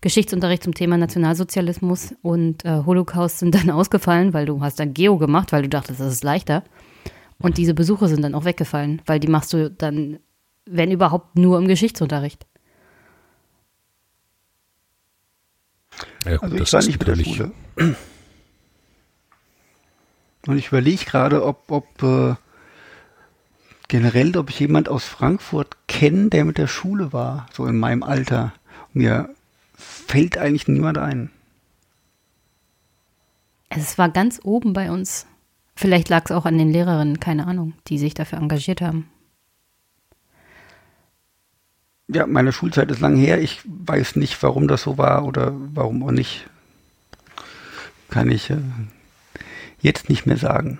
[0.00, 5.18] Geschichtsunterricht zum Thema Nationalsozialismus und äh, Holocaust sind dann ausgefallen, weil du hast dann Geo
[5.18, 6.62] gemacht, weil du dachtest, das ist leichter.
[7.38, 10.18] Und diese Besuche sind dann auch weggefallen, weil die machst du dann,
[10.66, 12.46] wenn überhaupt, nur im Geschichtsunterricht.
[16.24, 17.52] Ja, gut, also ich war nicht mit der Schule.
[20.46, 22.34] Und ich überlege gerade, ob, ob äh,
[23.88, 28.02] generell, ob ich jemand aus Frankfurt kenne, der mit der Schule war, so in meinem
[28.02, 28.52] Alter.
[28.92, 29.28] Mir
[29.76, 31.30] fällt eigentlich niemand ein.
[33.68, 35.26] Es war ganz oben bei uns.
[35.74, 39.08] Vielleicht lag es auch an den Lehrerinnen, keine Ahnung, die sich dafür engagiert haben.
[42.06, 43.40] Ja, meine Schulzeit ist lang her.
[43.40, 46.46] Ich weiß nicht, warum das so war oder warum auch nicht.
[48.10, 48.58] Kann ich äh,
[49.80, 50.78] jetzt nicht mehr sagen.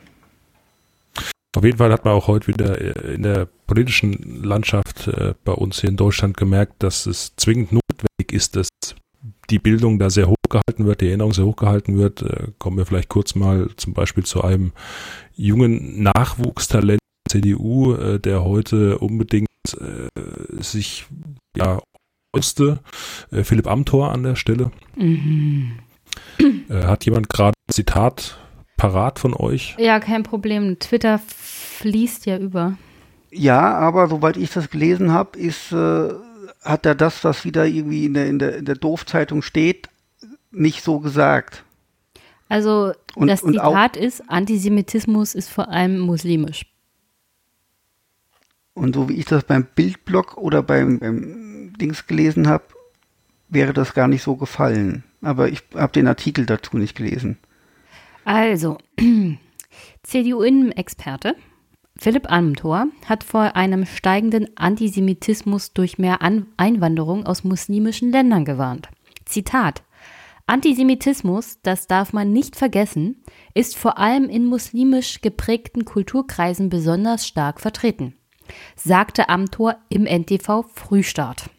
[1.57, 5.53] Auf jeden Fall hat man auch heute wieder äh, in der politischen Landschaft äh, bei
[5.53, 8.69] uns hier in Deutschland gemerkt, dass es zwingend notwendig ist, dass
[9.51, 12.23] die Bildung da sehr hoch gehalten wird, die Erinnerung sehr hoch gehalten wird.
[12.23, 14.73] Äh, kommen wir vielleicht kurz mal zum Beispiel zu einem
[15.37, 19.49] jungen Nachwuchstalent der CDU, der heute unbedingt
[20.61, 21.07] sich
[21.57, 21.81] ja.
[22.37, 24.73] Äh, Philipp Amthor an der Stelle.
[24.97, 25.79] Mhm.
[26.69, 28.44] Hat jemand gerade ein Zitat
[28.85, 29.75] parat von euch?
[29.79, 30.79] Ja, kein Problem.
[30.79, 32.77] Twitter fließt ja über.
[33.31, 36.11] Ja, aber soweit ich das gelesen habe, ist äh,
[36.63, 39.89] hat er das, was wieder irgendwie in der in der in der Doofzeitung steht,
[40.51, 41.65] nicht so gesagt.
[42.49, 46.67] Also und, das Zitat ist: Antisemitismus ist vor allem muslimisch.
[48.75, 52.65] Und so wie ich das beim Bildblog oder beim, beim Dings gelesen habe,
[53.49, 55.05] wäre das gar nicht so gefallen.
[55.23, 57.39] Aber ich habe den Artikel dazu nicht gelesen.
[58.25, 58.79] Also,
[60.03, 61.37] CDU-Innenexperte
[61.97, 68.89] Philipp Amthor hat vor einem steigenden Antisemitismus durch mehr An Einwanderung aus muslimischen Ländern gewarnt.
[69.25, 69.83] Zitat
[70.47, 73.23] Antisemitismus, das darf man nicht vergessen,
[73.55, 78.15] ist vor allem in muslimisch geprägten Kulturkreisen besonders stark vertreten
[78.77, 81.51] sagte Amtor im NTV Frühstart.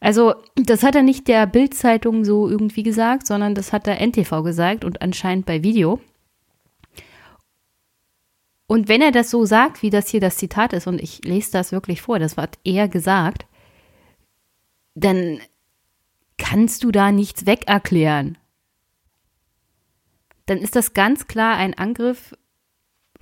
[0.00, 4.42] Also, das hat er nicht der Bild-Zeitung so irgendwie gesagt, sondern das hat der NTV
[4.42, 6.00] gesagt und anscheinend bei Video.
[8.66, 11.52] Und wenn er das so sagt, wie das hier das Zitat ist, und ich lese
[11.52, 13.46] das wirklich vor, das hat er gesagt,
[14.94, 15.40] dann
[16.38, 18.38] kannst du da nichts wegerklären.
[20.46, 22.34] Dann ist das ganz klar ein Angriff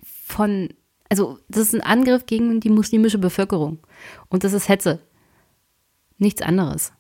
[0.03, 0.69] von
[1.09, 3.79] also das ist ein Angriff gegen die muslimische Bevölkerung.
[4.29, 5.01] Und das ist Hetze.
[6.19, 6.93] Nichts anderes.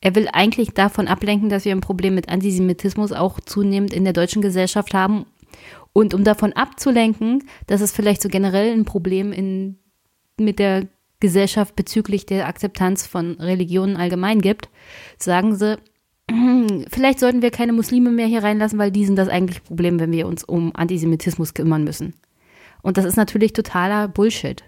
[0.00, 4.12] Er will eigentlich davon ablenken, dass wir ein Problem mit Antisemitismus auch zunehmend in der
[4.12, 5.26] deutschen Gesellschaft haben.
[5.92, 9.78] Und um davon abzulenken, dass es vielleicht so generell ein Problem in,
[10.40, 10.88] mit der
[11.20, 14.68] Gesellschaft bezüglich der Akzeptanz von Religionen allgemein gibt,
[15.18, 15.78] sagen sie,
[16.90, 20.10] vielleicht sollten wir keine Muslime mehr hier reinlassen, weil die sind das eigentliche Problem, wenn
[20.10, 22.14] wir uns um Antisemitismus kümmern müssen.
[22.82, 24.64] Und das ist natürlich totaler Bullshit.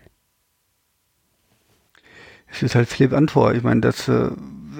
[2.54, 3.54] Es ist halt Philipp Antor.
[3.54, 4.30] Ich meine, das, äh,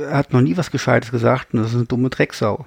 [0.00, 2.64] er hat noch nie was Gescheites gesagt und das ist eine dumme Drecksau.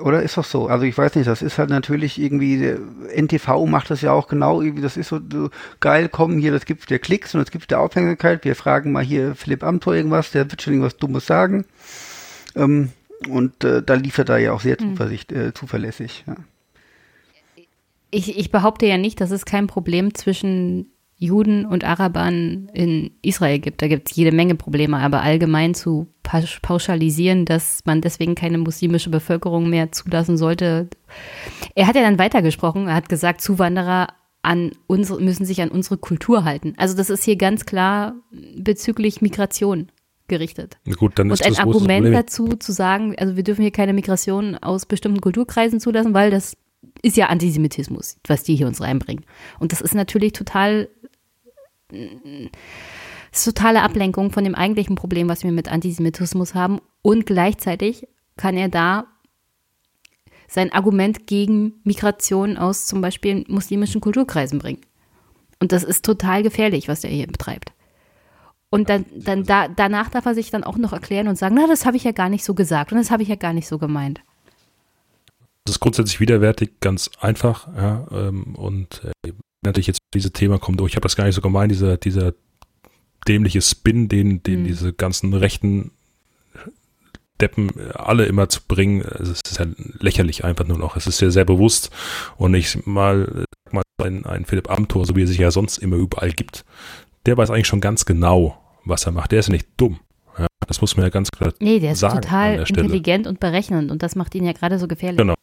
[0.00, 0.68] Oder ist doch so?
[0.68, 2.76] Also ich weiß nicht, das ist halt natürlich irgendwie,
[3.14, 5.50] NTV macht das ja auch genau, irgendwie, das ist so, so
[5.80, 9.02] geil, komm hier, das gibt der Klicks und das gibt der Aufmerksamkeit, wir fragen mal
[9.02, 11.64] hier Philipp Amthor irgendwas, der wird schon irgendwas Dummes sagen.
[12.54, 12.92] Ähm,
[13.28, 14.96] und äh, da liefert er ja auch sehr mhm.
[15.34, 16.24] äh, zuverlässig.
[16.26, 16.36] Ja
[18.10, 23.58] ich, ich behaupte ja nicht, dass es kein Problem zwischen Juden und Arabern in Israel
[23.58, 23.80] gibt.
[23.80, 26.08] Da gibt es jede Menge Probleme, aber allgemein zu
[26.62, 30.88] pauschalisieren, dass man deswegen keine muslimische Bevölkerung mehr zulassen sollte.
[31.74, 34.08] Er hat ja dann weitergesprochen, er hat gesagt, Zuwanderer
[34.42, 36.74] an unsere, müssen sich an unsere Kultur halten.
[36.76, 38.14] Also das ist hier ganz klar
[38.56, 39.90] bezüglich Migration
[40.28, 40.76] gerichtet.
[40.98, 44.56] Gut, dann ist und ein Argument dazu zu sagen, also wir dürfen hier keine Migration
[44.56, 46.56] aus bestimmten Kulturkreisen zulassen, weil das
[47.02, 49.24] ist ja Antisemitismus, was die hier uns reinbringen.
[49.58, 50.88] Und das ist natürlich total
[51.90, 56.80] ist totale Ablenkung von dem eigentlichen Problem, was wir mit Antisemitismus haben.
[57.02, 59.06] Und gleichzeitig kann er da
[60.48, 64.80] sein Argument gegen Migration aus zum Beispiel muslimischen Kulturkreisen bringen.
[65.60, 67.72] Und das ist total gefährlich, was er hier betreibt.
[68.68, 71.66] Und dann, dann da, danach darf er sich dann auch noch erklären und sagen, na,
[71.66, 73.68] das habe ich ja gar nicht so gesagt und das habe ich ja gar nicht
[73.68, 74.20] so gemeint.
[75.64, 77.68] Das ist grundsätzlich widerwärtig, ganz einfach.
[77.76, 79.12] Ja, ähm, und äh,
[79.66, 82.32] natürlich jetzt dieses Thema kommt, oh, ich habe das gar nicht so gemeint, dieser, dieser
[83.26, 84.64] dämliche Spin, den, den mhm.
[84.64, 85.90] diese ganzen rechten
[87.40, 89.66] Deppen äh, alle immer zu bringen, also es ist ja
[89.98, 90.96] lächerlich einfach nur noch.
[90.96, 91.90] Es ist ja sehr bewusst
[92.36, 95.96] und ich mal, mal ein, ein Philipp Amthor, so wie er sich ja sonst immer
[95.96, 96.64] überall gibt,
[97.26, 99.32] der weiß eigentlich schon ganz genau, was er macht.
[99.32, 100.00] Der ist ja nicht dumm.
[100.38, 103.90] Ja, Das muss man ja ganz klar Nee, der ist sagen total intelligent und berechnend
[103.90, 105.18] und das macht ihn ja gerade so gefährlich.
[105.18, 105.34] Genau.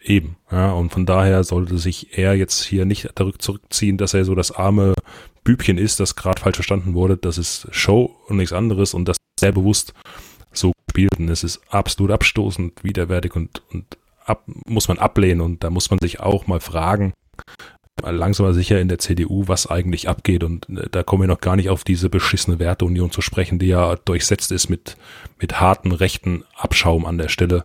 [0.00, 0.36] Eben.
[0.50, 4.34] Ja, und von daher sollte sich er jetzt hier nicht zurück- zurückziehen, dass er so
[4.34, 4.94] das arme
[5.44, 7.16] Bübchen ist, das gerade falsch verstanden wurde.
[7.16, 9.92] Das ist Show und nichts anderes und das sehr bewusst
[10.52, 11.18] so gespielt.
[11.18, 15.40] Und es ist absolut abstoßend, widerwärtig und, und ab, muss man ablehnen.
[15.40, 17.12] Und da muss man sich auch mal fragen,
[18.02, 20.44] langsam aber sicher in der CDU, was eigentlich abgeht.
[20.44, 23.66] Und äh, da kommen wir noch gar nicht auf diese beschissene Werteunion zu sprechen, die
[23.66, 24.96] ja durchsetzt ist mit,
[25.40, 27.64] mit harten rechten Abschaum an der Stelle,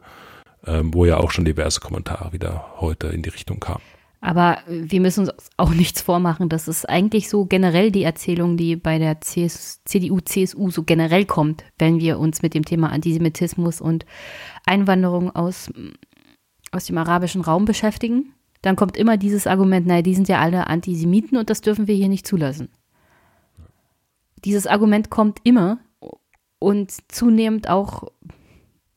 [0.65, 3.81] ähm, wo ja auch schon diverse Kommentare wieder heute in die Richtung kamen.
[4.23, 6.47] Aber wir müssen uns auch nichts vormachen.
[6.47, 11.25] Das ist eigentlich so generell die Erzählung, die bei der CS CDU, CSU so generell
[11.25, 14.05] kommt, wenn wir uns mit dem Thema Antisemitismus und
[14.65, 15.69] Einwanderung aus,
[16.71, 18.33] aus dem arabischen Raum beschäftigen.
[18.61, 21.95] Dann kommt immer dieses Argument, naja, die sind ja alle Antisemiten und das dürfen wir
[21.95, 22.69] hier nicht zulassen.
[24.45, 25.79] Dieses Argument kommt immer
[26.59, 28.05] und zunehmend auch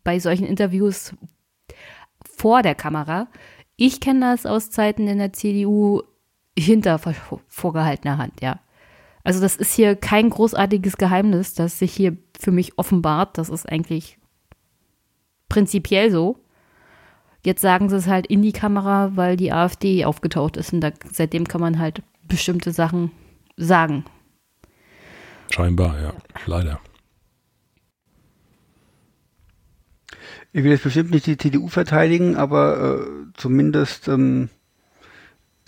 [0.04, 1.14] bei solchen Interviews
[2.36, 3.28] vor der Kamera.
[3.76, 6.02] Ich kenne das aus Zeiten in der CDU
[6.58, 8.60] hinter vor- vorgehaltener Hand, ja.
[9.24, 13.36] Also das ist hier kein großartiges Geheimnis, das sich hier für mich offenbart.
[13.38, 14.18] Das ist eigentlich
[15.48, 16.38] prinzipiell so.
[17.44, 20.90] Jetzt sagen sie es halt in die Kamera, weil die AfD aufgetaucht ist und da,
[21.10, 23.10] seitdem kann man halt bestimmte Sachen
[23.56, 24.04] sagen.
[25.50, 26.12] Scheinbar, ja.
[26.46, 26.80] Leider.
[30.56, 34.48] Ich will jetzt bestimmt nicht die CDU verteidigen, aber äh, zumindest, ähm,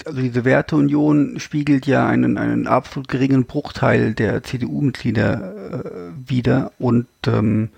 [0.07, 6.73] also diese Werteunion spiegelt ja einen, einen absolut geringen Bruchteil der CDU-Mitglieder äh, wider.
[6.79, 7.69] Und ähm,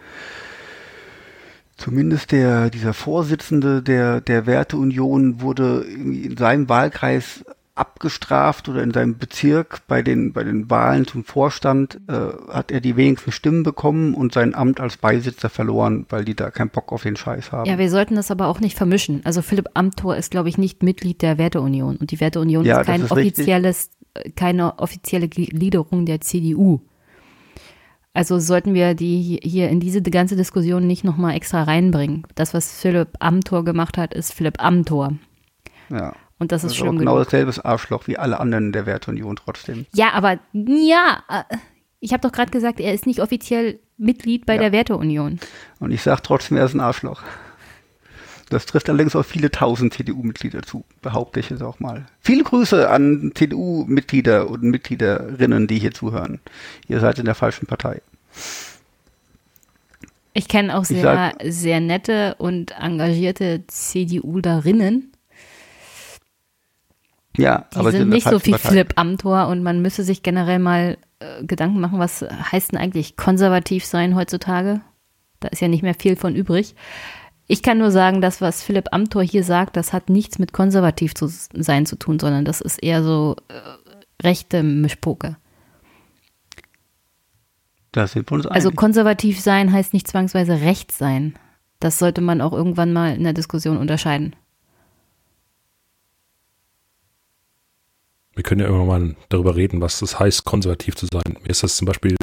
[1.77, 7.45] zumindest der, dieser Vorsitzende der, der Werteunion wurde in seinem Wahlkreis
[7.81, 12.13] abgestraft oder in seinem Bezirk bei den, bei den Wahlen zum Vorstand äh,
[12.53, 16.51] hat er die wenigsten Stimmen bekommen und sein Amt als Beisitzer verloren, weil die da
[16.51, 17.69] keinen Bock auf den Scheiß haben.
[17.69, 19.23] Ja, wir sollten das aber auch nicht vermischen.
[19.25, 22.87] Also Philipp Amthor ist, glaube ich, nicht Mitglied der Werteunion und die Werteunion Ja, ist
[22.87, 23.39] kein ist richtig.
[23.39, 26.81] offizielles, äh, keine offizielle Gliederung der CDU.
[28.13, 32.25] Also sollten wir die hier in diese ganze Diskussion nicht nochmal extra reinbringen.
[32.35, 35.15] Das, was Philipp Amthor gemacht hat, ist Philipp Amthor.
[35.89, 36.13] ja.
[36.41, 37.27] Und das ist Das ist schlimm genau genug.
[37.27, 39.87] dasselbe Arschloch wie alle anderen der Werteunion trotzdem.
[39.95, 41.57] Ja, aber ja, äh,
[42.01, 44.61] ich habe doch gerade gesagt, er ist nicht offiziell Mitglied bei Ja.
[44.63, 45.39] der Werteunion.
[45.79, 47.23] Und ich sage trotzdem, er ist ein Arschloch.
[48.49, 52.07] Das trifft allerdings auch viele tausend CDU-Mitglieder zu, behaupte ich jetzt auch mal.
[52.21, 56.41] Viele Grüße an CDU-Mitglieder und Mitgliederinnen, die hier zuhören.
[56.89, 58.03] Ihr seid in der falschen Partei.
[60.33, 65.10] Ich kenne auch sehr, sag- sehr nette und engagierte CDU-Darinnen.
[67.41, 68.59] Ja, Die aber sind nicht so Partei.
[68.69, 73.17] Philipp Amthor und man müsse sich generell mal äh, Gedanken machen, was heißt denn eigentlich
[73.17, 74.81] konservativ sein heutzutage?
[75.41, 76.75] Da ist ja nicht mehr viel von übrig.
[77.47, 81.15] Ich kann nur sagen, das, was Philipp Amthor hier sagt, das hat nichts mit konservativ
[81.15, 85.37] zu sein zu tun, sondern das ist eher so äh, rechte Mischpoke.
[87.93, 88.77] Da sind wir uns Also einig.
[88.79, 91.35] konservativ sein heißt nicht zwangsweise rechts sein.
[91.81, 94.37] Das sollte man auch irgendwann mal in der Diskussion unterscheiden.
[98.41, 101.37] Wir können ja immer mal darüber reden, was das heißt, konservativ zu sein.
[101.43, 102.17] Mir ist das zum Beispiel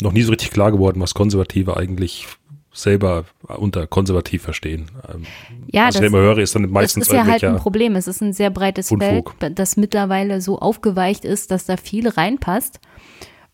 [0.00, 2.26] noch nie so richtig klar geworden, was Konservative eigentlich
[2.72, 3.26] selber
[3.58, 4.90] unter konservativ verstehen.
[5.12, 5.24] Ähm,
[5.70, 7.96] Ja, was ich das- immer höre, ist dann Das meistens ist ja halt ein Problem.
[7.96, 9.34] Es ist ein sehr breites Unfug.
[9.38, 12.80] Feld, das mittlerweile so aufgeweicht ist, dass da viel reinpasst.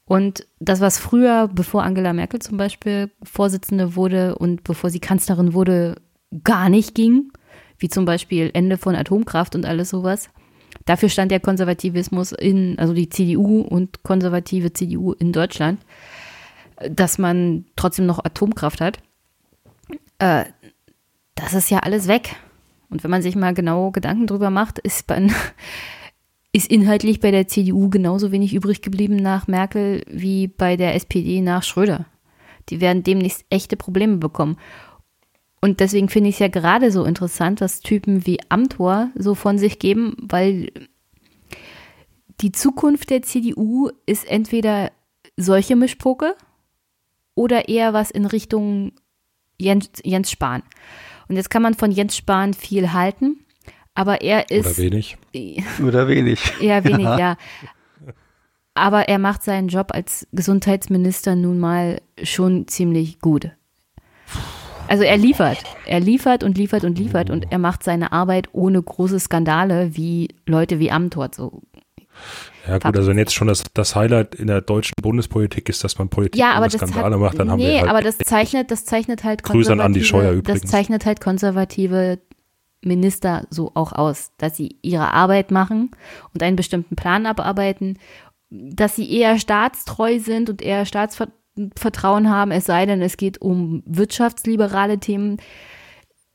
[0.04, 5.52] Und das, was früher, bevor Angela Merkel zum Beispiel Vorsitzende wurde und bevor sie Kanzlerin
[5.52, 5.96] wurde,
[6.44, 7.32] gar nicht ging,
[7.80, 10.28] wie zum Beispiel Ende von Atomkraft und alles sowas.
[10.88, 15.82] Dafür stand der Konservativismus in, also die CDU und konservative CDU in Deutschland,
[16.90, 18.98] dass man trotzdem noch Atomkraft hat.
[20.18, 20.46] Äh,
[21.34, 22.36] das ist ja alles weg.
[22.88, 25.26] Und wenn man sich mal genau Gedanken drüber macht, ist, bei,
[26.52, 31.42] ist inhaltlich bei der CDU genauso wenig übrig geblieben nach Merkel wie bei der SPD
[31.42, 32.06] nach Schröder.
[32.70, 34.56] Die werden demnächst echte Probleme bekommen.
[35.60, 39.58] Und deswegen finde ich es ja gerade so interessant, was Typen wie Amthor so von
[39.58, 40.70] sich geben, weil
[42.40, 44.92] die Zukunft der CDU ist entweder
[45.36, 46.36] solche Mischpoke
[47.34, 48.92] oder eher was in Richtung
[49.58, 50.62] Jens, Jens Spahn.
[51.28, 53.44] Und jetzt kann man von Jens Spahn viel halten,
[53.94, 55.18] aber er oder ist wenig.
[55.84, 56.40] Oder wenig.
[56.60, 57.36] eher wenig, ja.
[58.74, 63.50] Aber er macht seinen Job als Gesundheitsminister nun mal schon ziemlich gut.
[64.88, 68.82] Also er liefert, er liefert und liefert und liefert und er macht seine Arbeit ohne
[68.82, 71.28] große Skandale wie Leute wie Amthor.
[71.34, 71.62] So.
[72.66, 75.98] Ja gut, also wenn jetzt schon das, das Highlight in der deutschen Bundespolitik ist, dass
[75.98, 78.18] man Politik Ja, aber das Skandale hat, macht, dann haben nee, wir halt aber das
[78.18, 80.70] zeichnet, das zeichnet halt Grüße an Andi Scheuer konservative, das übrigens.
[80.70, 82.18] zeichnet halt konservative
[82.82, 85.90] Minister so auch aus, dass sie ihre Arbeit machen
[86.34, 87.98] und einen bestimmten Plan abarbeiten,
[88.50, 90.86] dass sie eher staatstreu sind und eher
[91.58, 95.38] Staatsvertrauen haben, es sei denn, es geht um wirtschaftsliberale Themen.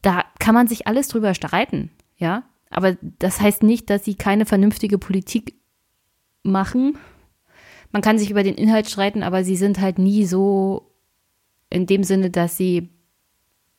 [0.02, 2.44] Da kann man sich alles drüber streiten, ja.
[2.70, 5.56] Aber das heißt nicht, dass sie keine vernünftige Politik
[6.42, 6.98] machen.
[7.92, 10.92] Man kann sich über den Inhalt streiten, aber sie sind halt nie so
[11.70, 12.90] in dem Sinne, dass sie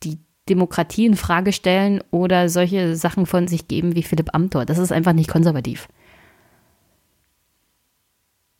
[0.04, 0.18] die
[0.48, 4.64] Demokratie in Frage stellen oder solche Sachen von sich geben wie Philipp Amthor.
[4.64, 5.88] Das ist einfach nicht konservativ.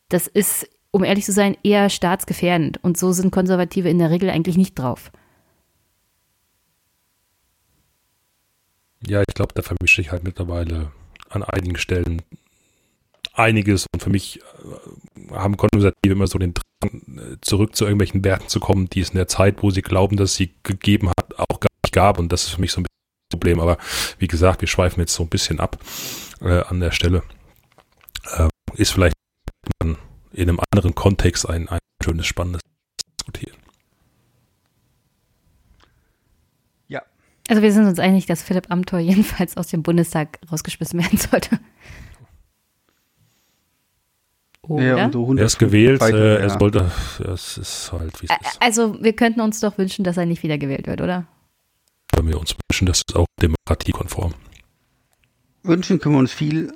[0.08, 2.78] Das ist, um ehrlich zu sein, eher staatsgefährdend.
[2.84, 5.10] Und so sind Konservative in der Regel eigentlich nicht drauf.
[9.04, 10.92] Ja, ich glaube, da vermische ich halt mittlerweile
[11.30, 12.22] an einigen Stellen
[13.32, 18.46] einiges und für mich äh, haben Konservative immer so den Drang, zurück zu irgendwelchen Werten
[18.46, 21.58] zu kommen, die es in der Zeit, wo sie glauben, dass sie gegeben hat, auch
[21.58, 22.86] gar nicht gab und das ist für mich so ein
[23.32, 23.58] Problem.
[23.58, 23.78] Aber
[24.20, 25.76] wie gesagt, wir schweifen jetzt so ein bisschen ab
[26.40, 27.24] äh, an der Stelle.
[28.36, 29.14] Äh, ist vielleicht
[30.34, 32.60] in einem anderen Kontext ein, ein schönes, spannendes
[33.18, 33.56] Diskutieren.
[37.48, 41.60] Also wir sind uns einig, dass Philipp Amthor jedenfalls aus dem Bundestag rausgeschmissen werden sollte.
[44.62, 44.96] Oder?
[44.96, 46.58] Ja, Er ist gewählt, weiter, äh, er ja.
[46.58, 46.90] sollte,
[47.30, 48.62] es ist halt, wie es ist.
[48.62, 51.26] Also wir könnten uns doch wünschen, dass er nicht wiedergewählt wird, oder?
[52.12, 54.32] Wenn wir uns wünschen, das ist auch demokratiekonform.
[55.64, 56.72] Wünschen können wir uns viel,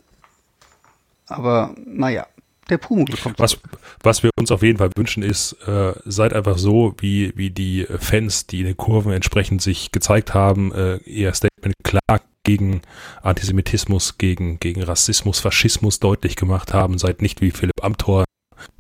[1.29, 2.27] aber naja,
[2.69, 3.59] der Pumuckl kommt Was,
[4.03, 7.87] was wir uns auf jeden Fall wünschen, ist, äh, seid einfach so, wie, wie die
[7.99, 12.83] Fans, die in den Kurven entsprechend sich gezeigt haben, äh, ihr Statement klar gegen
[13.23, 16.99] Antisemitismus, gegen, gegen Rassismus, Faschismus deutlich gemacht haben.
[16.99, 18.25] Seid nicht wie Philipp Amthor,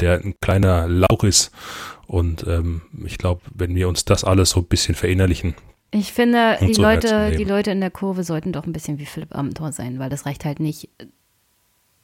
[0.00, 1.50] der ein kleiner Lauch ist.
[2.06, 5.54] Und ähm, ich glaube, wenn wir uns das alles so ein bisschen verinnerlichen,
[5.90, 9.06] Ich finde, die so Leute, die Leute in der Kurve sollten doch ein bisschen wie
[9.06, 10.88] Philipp Amthor sein, weil das reicht halt nicht,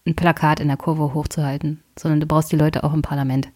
[0.07, 3.48] ein Plakat in der Kurve hochzuhalten, sondern du brauchst die Leute auch im Parlament.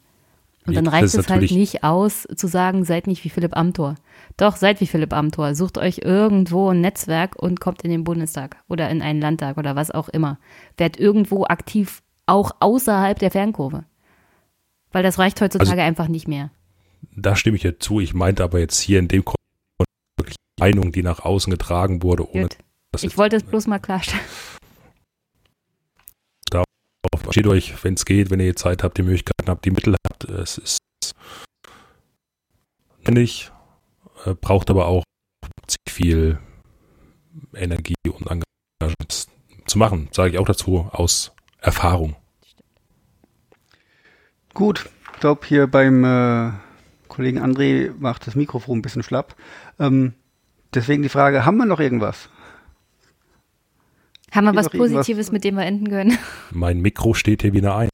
[0.66, 3.94] Und dann reicht es halt nicht aus, zu sagen, seid nicht wie Philipp Amthor.
[4.36, 5.54] Doch, seid wie Philipp Amthor.
[5.54, 9.76] Sucht euch irgendwo ein Netzwerk und kommt in den Bundestag oder in einen Landtag oder
[9.76, 10.38] was auch immer.
[10.76, 13.84] Werdet irgendwo aktiv, auch außerhalb der Fernkurve.
[14.92, 16.50] Weil das reicht heutzutage Also einfach nicht mehr.
[17.16, 18.00] da stimme ich ja zu.
[18.00, 19.38] Ich meinte aber jetzt hier in dem Kontext
[20.18, 22.58] wirklich Meinung, die nach außen getragen wurde, ohne Gut.
[23.00, 24.24] Ich wollte es bloß mal klarstellen.
[27.30, 30.24] Steht euch, wenn es geht, wenn ihr Zeit habt, die Möglichkeiten habt, die Mittel habt.
[30.24, 30.78] Es ist
[33.08, 33.50] notwendig,
[34.24, 35.04] äh, braucht aber auch
[35.66, 36.38] ziemlich viel
[37.54, 39.26] Energie und Engagement
[39.66, 42.16] zu machen, sage ich auch dazu aus Erfahrung.
[44.54, 46.52] Gut, ich glaube hier beim äh,
[47.08, 49.34] Kollegen André macht das Mikrofon ein bisschen schlapp.
[49.78, 50.14] Ähm,
[50.74, 52.28] deswegen die Frage, haben wir noch irgendwas?
[54.34, 56.18] Haben wir was Positives, mit dem wir enden können?
[56.50, 57.88] Mein Mikro steht hier wieder ein.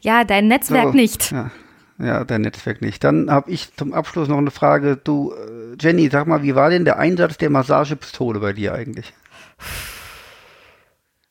[0.00, 0.92] Ja, dein Netzwerk So.
[0.92, 1.32] nicht.
[1.32, 1.50] Ja,
[1.98, 3.02] ja dein Netzwerk nicht.
[3.02, 4.96] Dann habe ich zum Abschluss noch eine Frage.
[4.96, 9.12] Du, äh, Jenny, sag mal, wie war denn der Einsatz der Massagepistole bei dir eigentlich?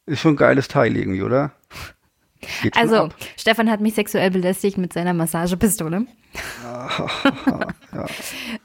[0.06, 1.52] Ist schon ein geiles Teil irgendwie, oder?
[2.76, 3.16] Also, ab.
[3.36, 6.06] Stefan hat mich sexuell belästigt mit seiner Massagepistole.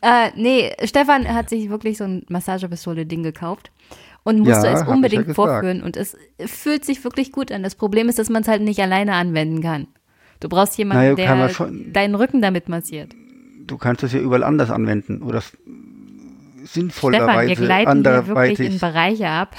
[0.03, 3.71] äh, nee, Stefan hat sich wirklich so ein Massagepistole-Ding gekauft
[4.25, 5.37] und musste Ja, es hab ich ja unbedingt gesagt.
[5.37, 5.83] vorführen.
[5.83, 6.17] Und es
[6.47, 7.63] fühlt sich wirklich gut an.
[7.63, 9.89] Das Problem ist, dass man es halt nicht alleine anwenden kann.
[10.41, 13.15] Du brauchst jemanden, Naja, kann man der schon- deinen Rücken damit massiert.
[13.67, 18.59] Du kannst das ja überall anders anwenden oder s- Stefan, wir sinnvollerweise gleiten hier wirklich
[18.61, 18.81] in anderweitig.
[18.81, 19.57] Bereiche ab.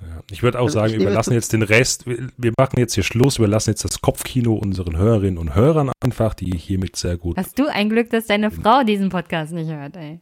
[0.00, 2.94] Ja, Ich würde auch Also sagen, überlassen zu- jetzt den Rest, wir wir machen jetzt
[2.94, 7.36] hier Schluss, überlassen jetzt das Kopfkino unseren Hörerinnen und Hörern einfach, die hiermit sehr gut.
[7.36, 10.20] Hast du ein Glück, dass deine Frau diesen Podcast nicht hört, ey.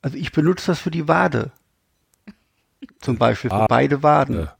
[0.00, 1.52] Also ich benutze das für die Wade.
[3.00, 4.40] Zum Beispiel für Ah, beide Waden.
[4.40, 4.56] Ja.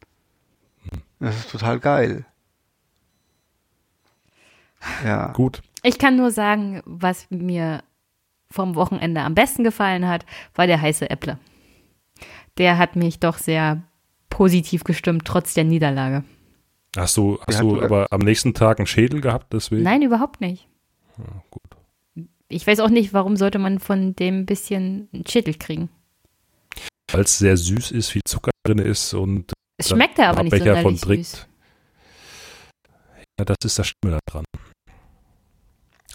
[1.21, 2.25] Das ist total geil.
[5.05, 5.33] Ja.
[5.33, 5.63] Gut.
[5.83, 7.83] Ich kann nur sagen, was mir
[8.51, 11.39] vom Wochenende am besten gefallen hat, war der heiße Äpple.
[12.59, 13.83] Der hat mich doch sehr
[14.29, 16.25] positiv gestimmt, trotz der Niederlage.
[16.97, 19.83] Hast du, hast Ja, du du- aber am nächsten Tag einen Schädel gehabt, deswegen?
[19.83, 20.69] Nein, überhaupt nicht.
[21.51, 21.63] gut.
[22.49, 25.89] Ich weiß auch nicht, warum sollte man von dem bisschen einen Schädel kriegen.
[27.13, 30.53] Weil es sehr süß ist, viel Zucker drin ist und Es schmeckt ja aber nicht
[30.55, 31.25] Abbecher von Trick.
[31.25, 31.47] süß.
[33.39, 34.45] Ja, das ist das Schlimme daran.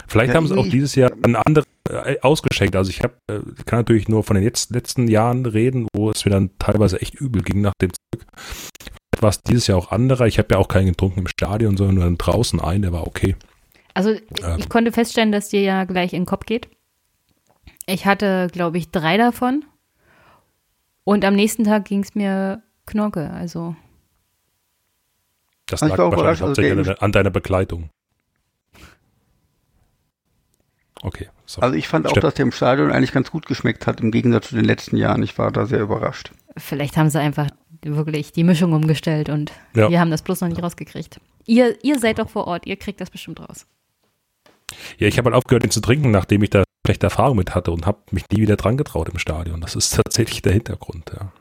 [0.06, 2.74] Vielleicht Ja, haben sie auch dieses Jahr ein anderes äh, ausgeschenkt.
[2.76, 6.24] Also ich habe, äh, kann natürlich nur von den jetzt, letzten Jahren reden, wo es
[6.24, 8.24] mir dann teilweise echt übel ging nach dem Zeug.
[8.36, 10.26] Vielleicht war es dieses Jahr auch anderer.
[10.26, 13.36] Ich habe ja auch keinen getrunken im Stadion, sondern nur draußen ein, der war okay.
[13.92, 14.56] Also Ähm.
[14.58, 16.68] ich konnte feststellen, dass dir ja gleich in den Kopf geht.
[17.86, 19.64] Ich hatte, glaube ich, drei davon.
[21.08, 23.30] Und am nächsten Tag ging es mir Knorke.
[23.30, 23.74] Also
[25.66, 27.90] Das Also lag ich war auch wahrscheinlich also hauptsächlich der an, deiner- an deiner Begleitung.
[31.02, 31.28] Okay.
[31.46, 31.62] So.
[31.62, 34.10] Also ich fand auch, Steff- dass der im Stadion eigentlich ganz gut geschmeckt hat, im
[34.10, 35.22] Gegensatz zu den letzten Jahren.
[35.22, 36.32] Ich war da sehr überrascht.
[36.58, 37.48] vielleicht haben sie einfach
[37.82, 39.88] wirklich die Mischung umgestellt und Ja.
[39.88, 41.20] wir haben das bloß noch nicht rausgekriegt.
[41.46, 43.64] Ihr, ihr seid doch vor Ort, ihr kriegt das bestimmt raus.
[44.98, 47.70] Ja, ich habe halt aufgehört, ihn zu trinken, nachdem ich da schlechte Erfahrung mit hatte
[47.70, 49.60] und habe mich nie wieder dran getraut im Stadion.
[49.60, 51.32] Das ist tatsächlich der Hintergrund, ja.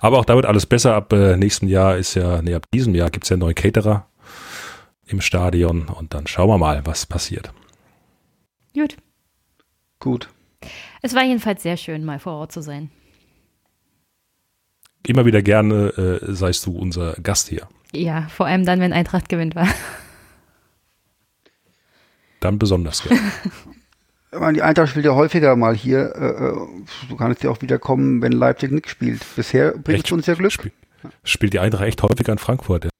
[0.00, 0.96] Aber auch da wird alles besser.
[0.96, 4.08] Ab äh, nächsten Jahr ist ja, nee, ab diesem Jahr gibt es ja neue Caterer
[5.06, 7.52] im Stadion und dann schauen wir mal, was passiert.
[8.74, 8.96] Gut.
[10.00, 10.28] Gut.
[11.02, 12.90] Es war jedenfalls sehr schön, mal vor Ort zu sein.
[15.06, 17.68] Immer wieder gerne äh, seist du unser Gast hier.
[17.92, 19.68] Ja, vor allem dann, wenn Eintracht gewinnt war.
[22.40, 23.20] Dann besonders gerne.
[24.54, 26.14] Die Eintracht spielt ja häufiger mal hier.
[26.16, 26.66] Äh, äh,
[27.08, 29.24] du kannst ja auch wieder kommen, wenn Leipzig nicht spielt.
[29.36, 30.52] Bisher bringt es uns ja Glück.
[30.52, 30.72] Spiel,
[31.22, 32.84] spielt die Eintracht echt häufiger in Frankfurt.
[32.84, 32.90] Ja.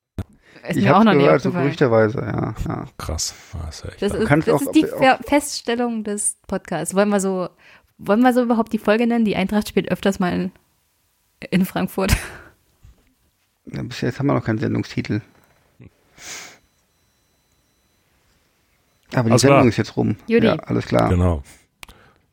[0.68, 2.54] Ist ich habe noch nie gehört, so gerüchteweise, ja.
[2.66, 2.84] ja.
[2.96, 3.34] Krass.
[3.52, 4.20] Ah, ist ja echt Das wahr.
[4.20, 6.94] ist, das auch- ist die auch- Feststellung des Podcasts.
[6.94, 7.48] Wollen wir so,
[7.98, 9.24] wollen wir so überhaupt die Folge nennen?
[9.24, 10.52] Die Eintracht spielt öfters mal in,
[11.50, 12.16] in Frankfurt.
[13.66, 15.20] Ja, Bis jetzt haben wir noch keinen Sendungstitel.
[19.14, 19.68] Aber die Alles Sendung klar.
[19.68, 20.16] ist jetzt rum.
[20.26, 20.46] Judy.
[20.46, 21.08] Ja, alles klar.
[21.08, 21.42] Genau.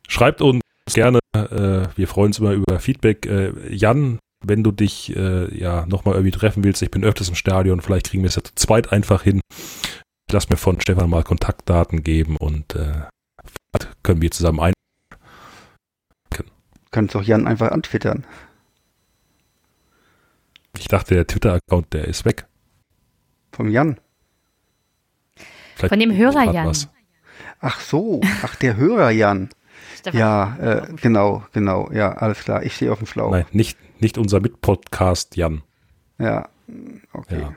[0.07, 0.61] Schreibt uns
[0.93, 3.25] gerne, äh, wir freuen uns immer über Feedback.
[3.25, 7.35] Äh, Jan, wenn du dich äh, ja nochmal irgendwie treffen willst, ich bin öfters im
[7.35, 9.41] Stadion, vielleicht kriegen wir es ja zu zweit einfach hin.
[10.31, 13.03] Lass mir von Stefan mal Kontaktdaten geben und äh,
[14.03, 14.73] können wir zusammen ein.
[16.91, 18.25] Kannst auch Jan einfach antwittern.
[20.77, 22.47] Ich dachte, der Twitter-Account, der ist weg.
[23.53, 23.99] Vom Jan.
[25.81, 26.67] Vielleicht Von dem Hörer Jan.
[26.67, 26.87] was.
[27.59, 29.49] Ach so, ach der Hörer Jan.
[30.13, 31.89] Ja, äh, genau, genau.
[31.91, 32.63] Ja, alles klar.
[32.63, 33.31] Ich stehe auf dem Schlauch.
[33.31, 35.61] Nein, nicht, nicht unser Mitpodcast Jan.
[36.17, 36.49] Ja,
[37.13, 37.41] okay.
[37.41, 37.55] Ja.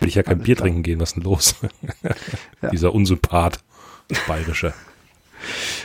[0.00, 0.64] Will ich ja kein Alles Bier klar.
[0.66, 1.56] trinken gehen, was ist denn los?
[2.62, 2.70] Ja.
[2.70, 3.58] Dieser Unsympath,
[4.26, 4.72] bayerische.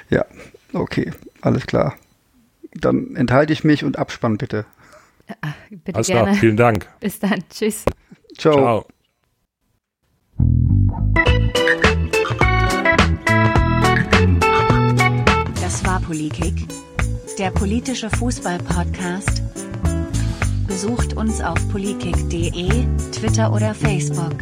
[0.10, 0.26] Ja,
[0.74, 1.95] okay, alles klar.
[2.74, 4.66] Dann enthalte ich mich und Abspann bitte.
[5.70, 6.24] bitte Alles gerne.
[6.30, 6.88] klar, vielen Dank.
[7.00, 7.43] Bis dann.
[7.50, 7.84] Tschüss.
[8.38, 8.54] Ciao.
[8.54, 8.86] Ciao.
[15.62, 16.68] Das war Polikick,
[17.38, 19.43] der politische Fußball-Podcast.
[20.68, 24.36] Besucht uns auf polikick.de, Twitter oder Facebook.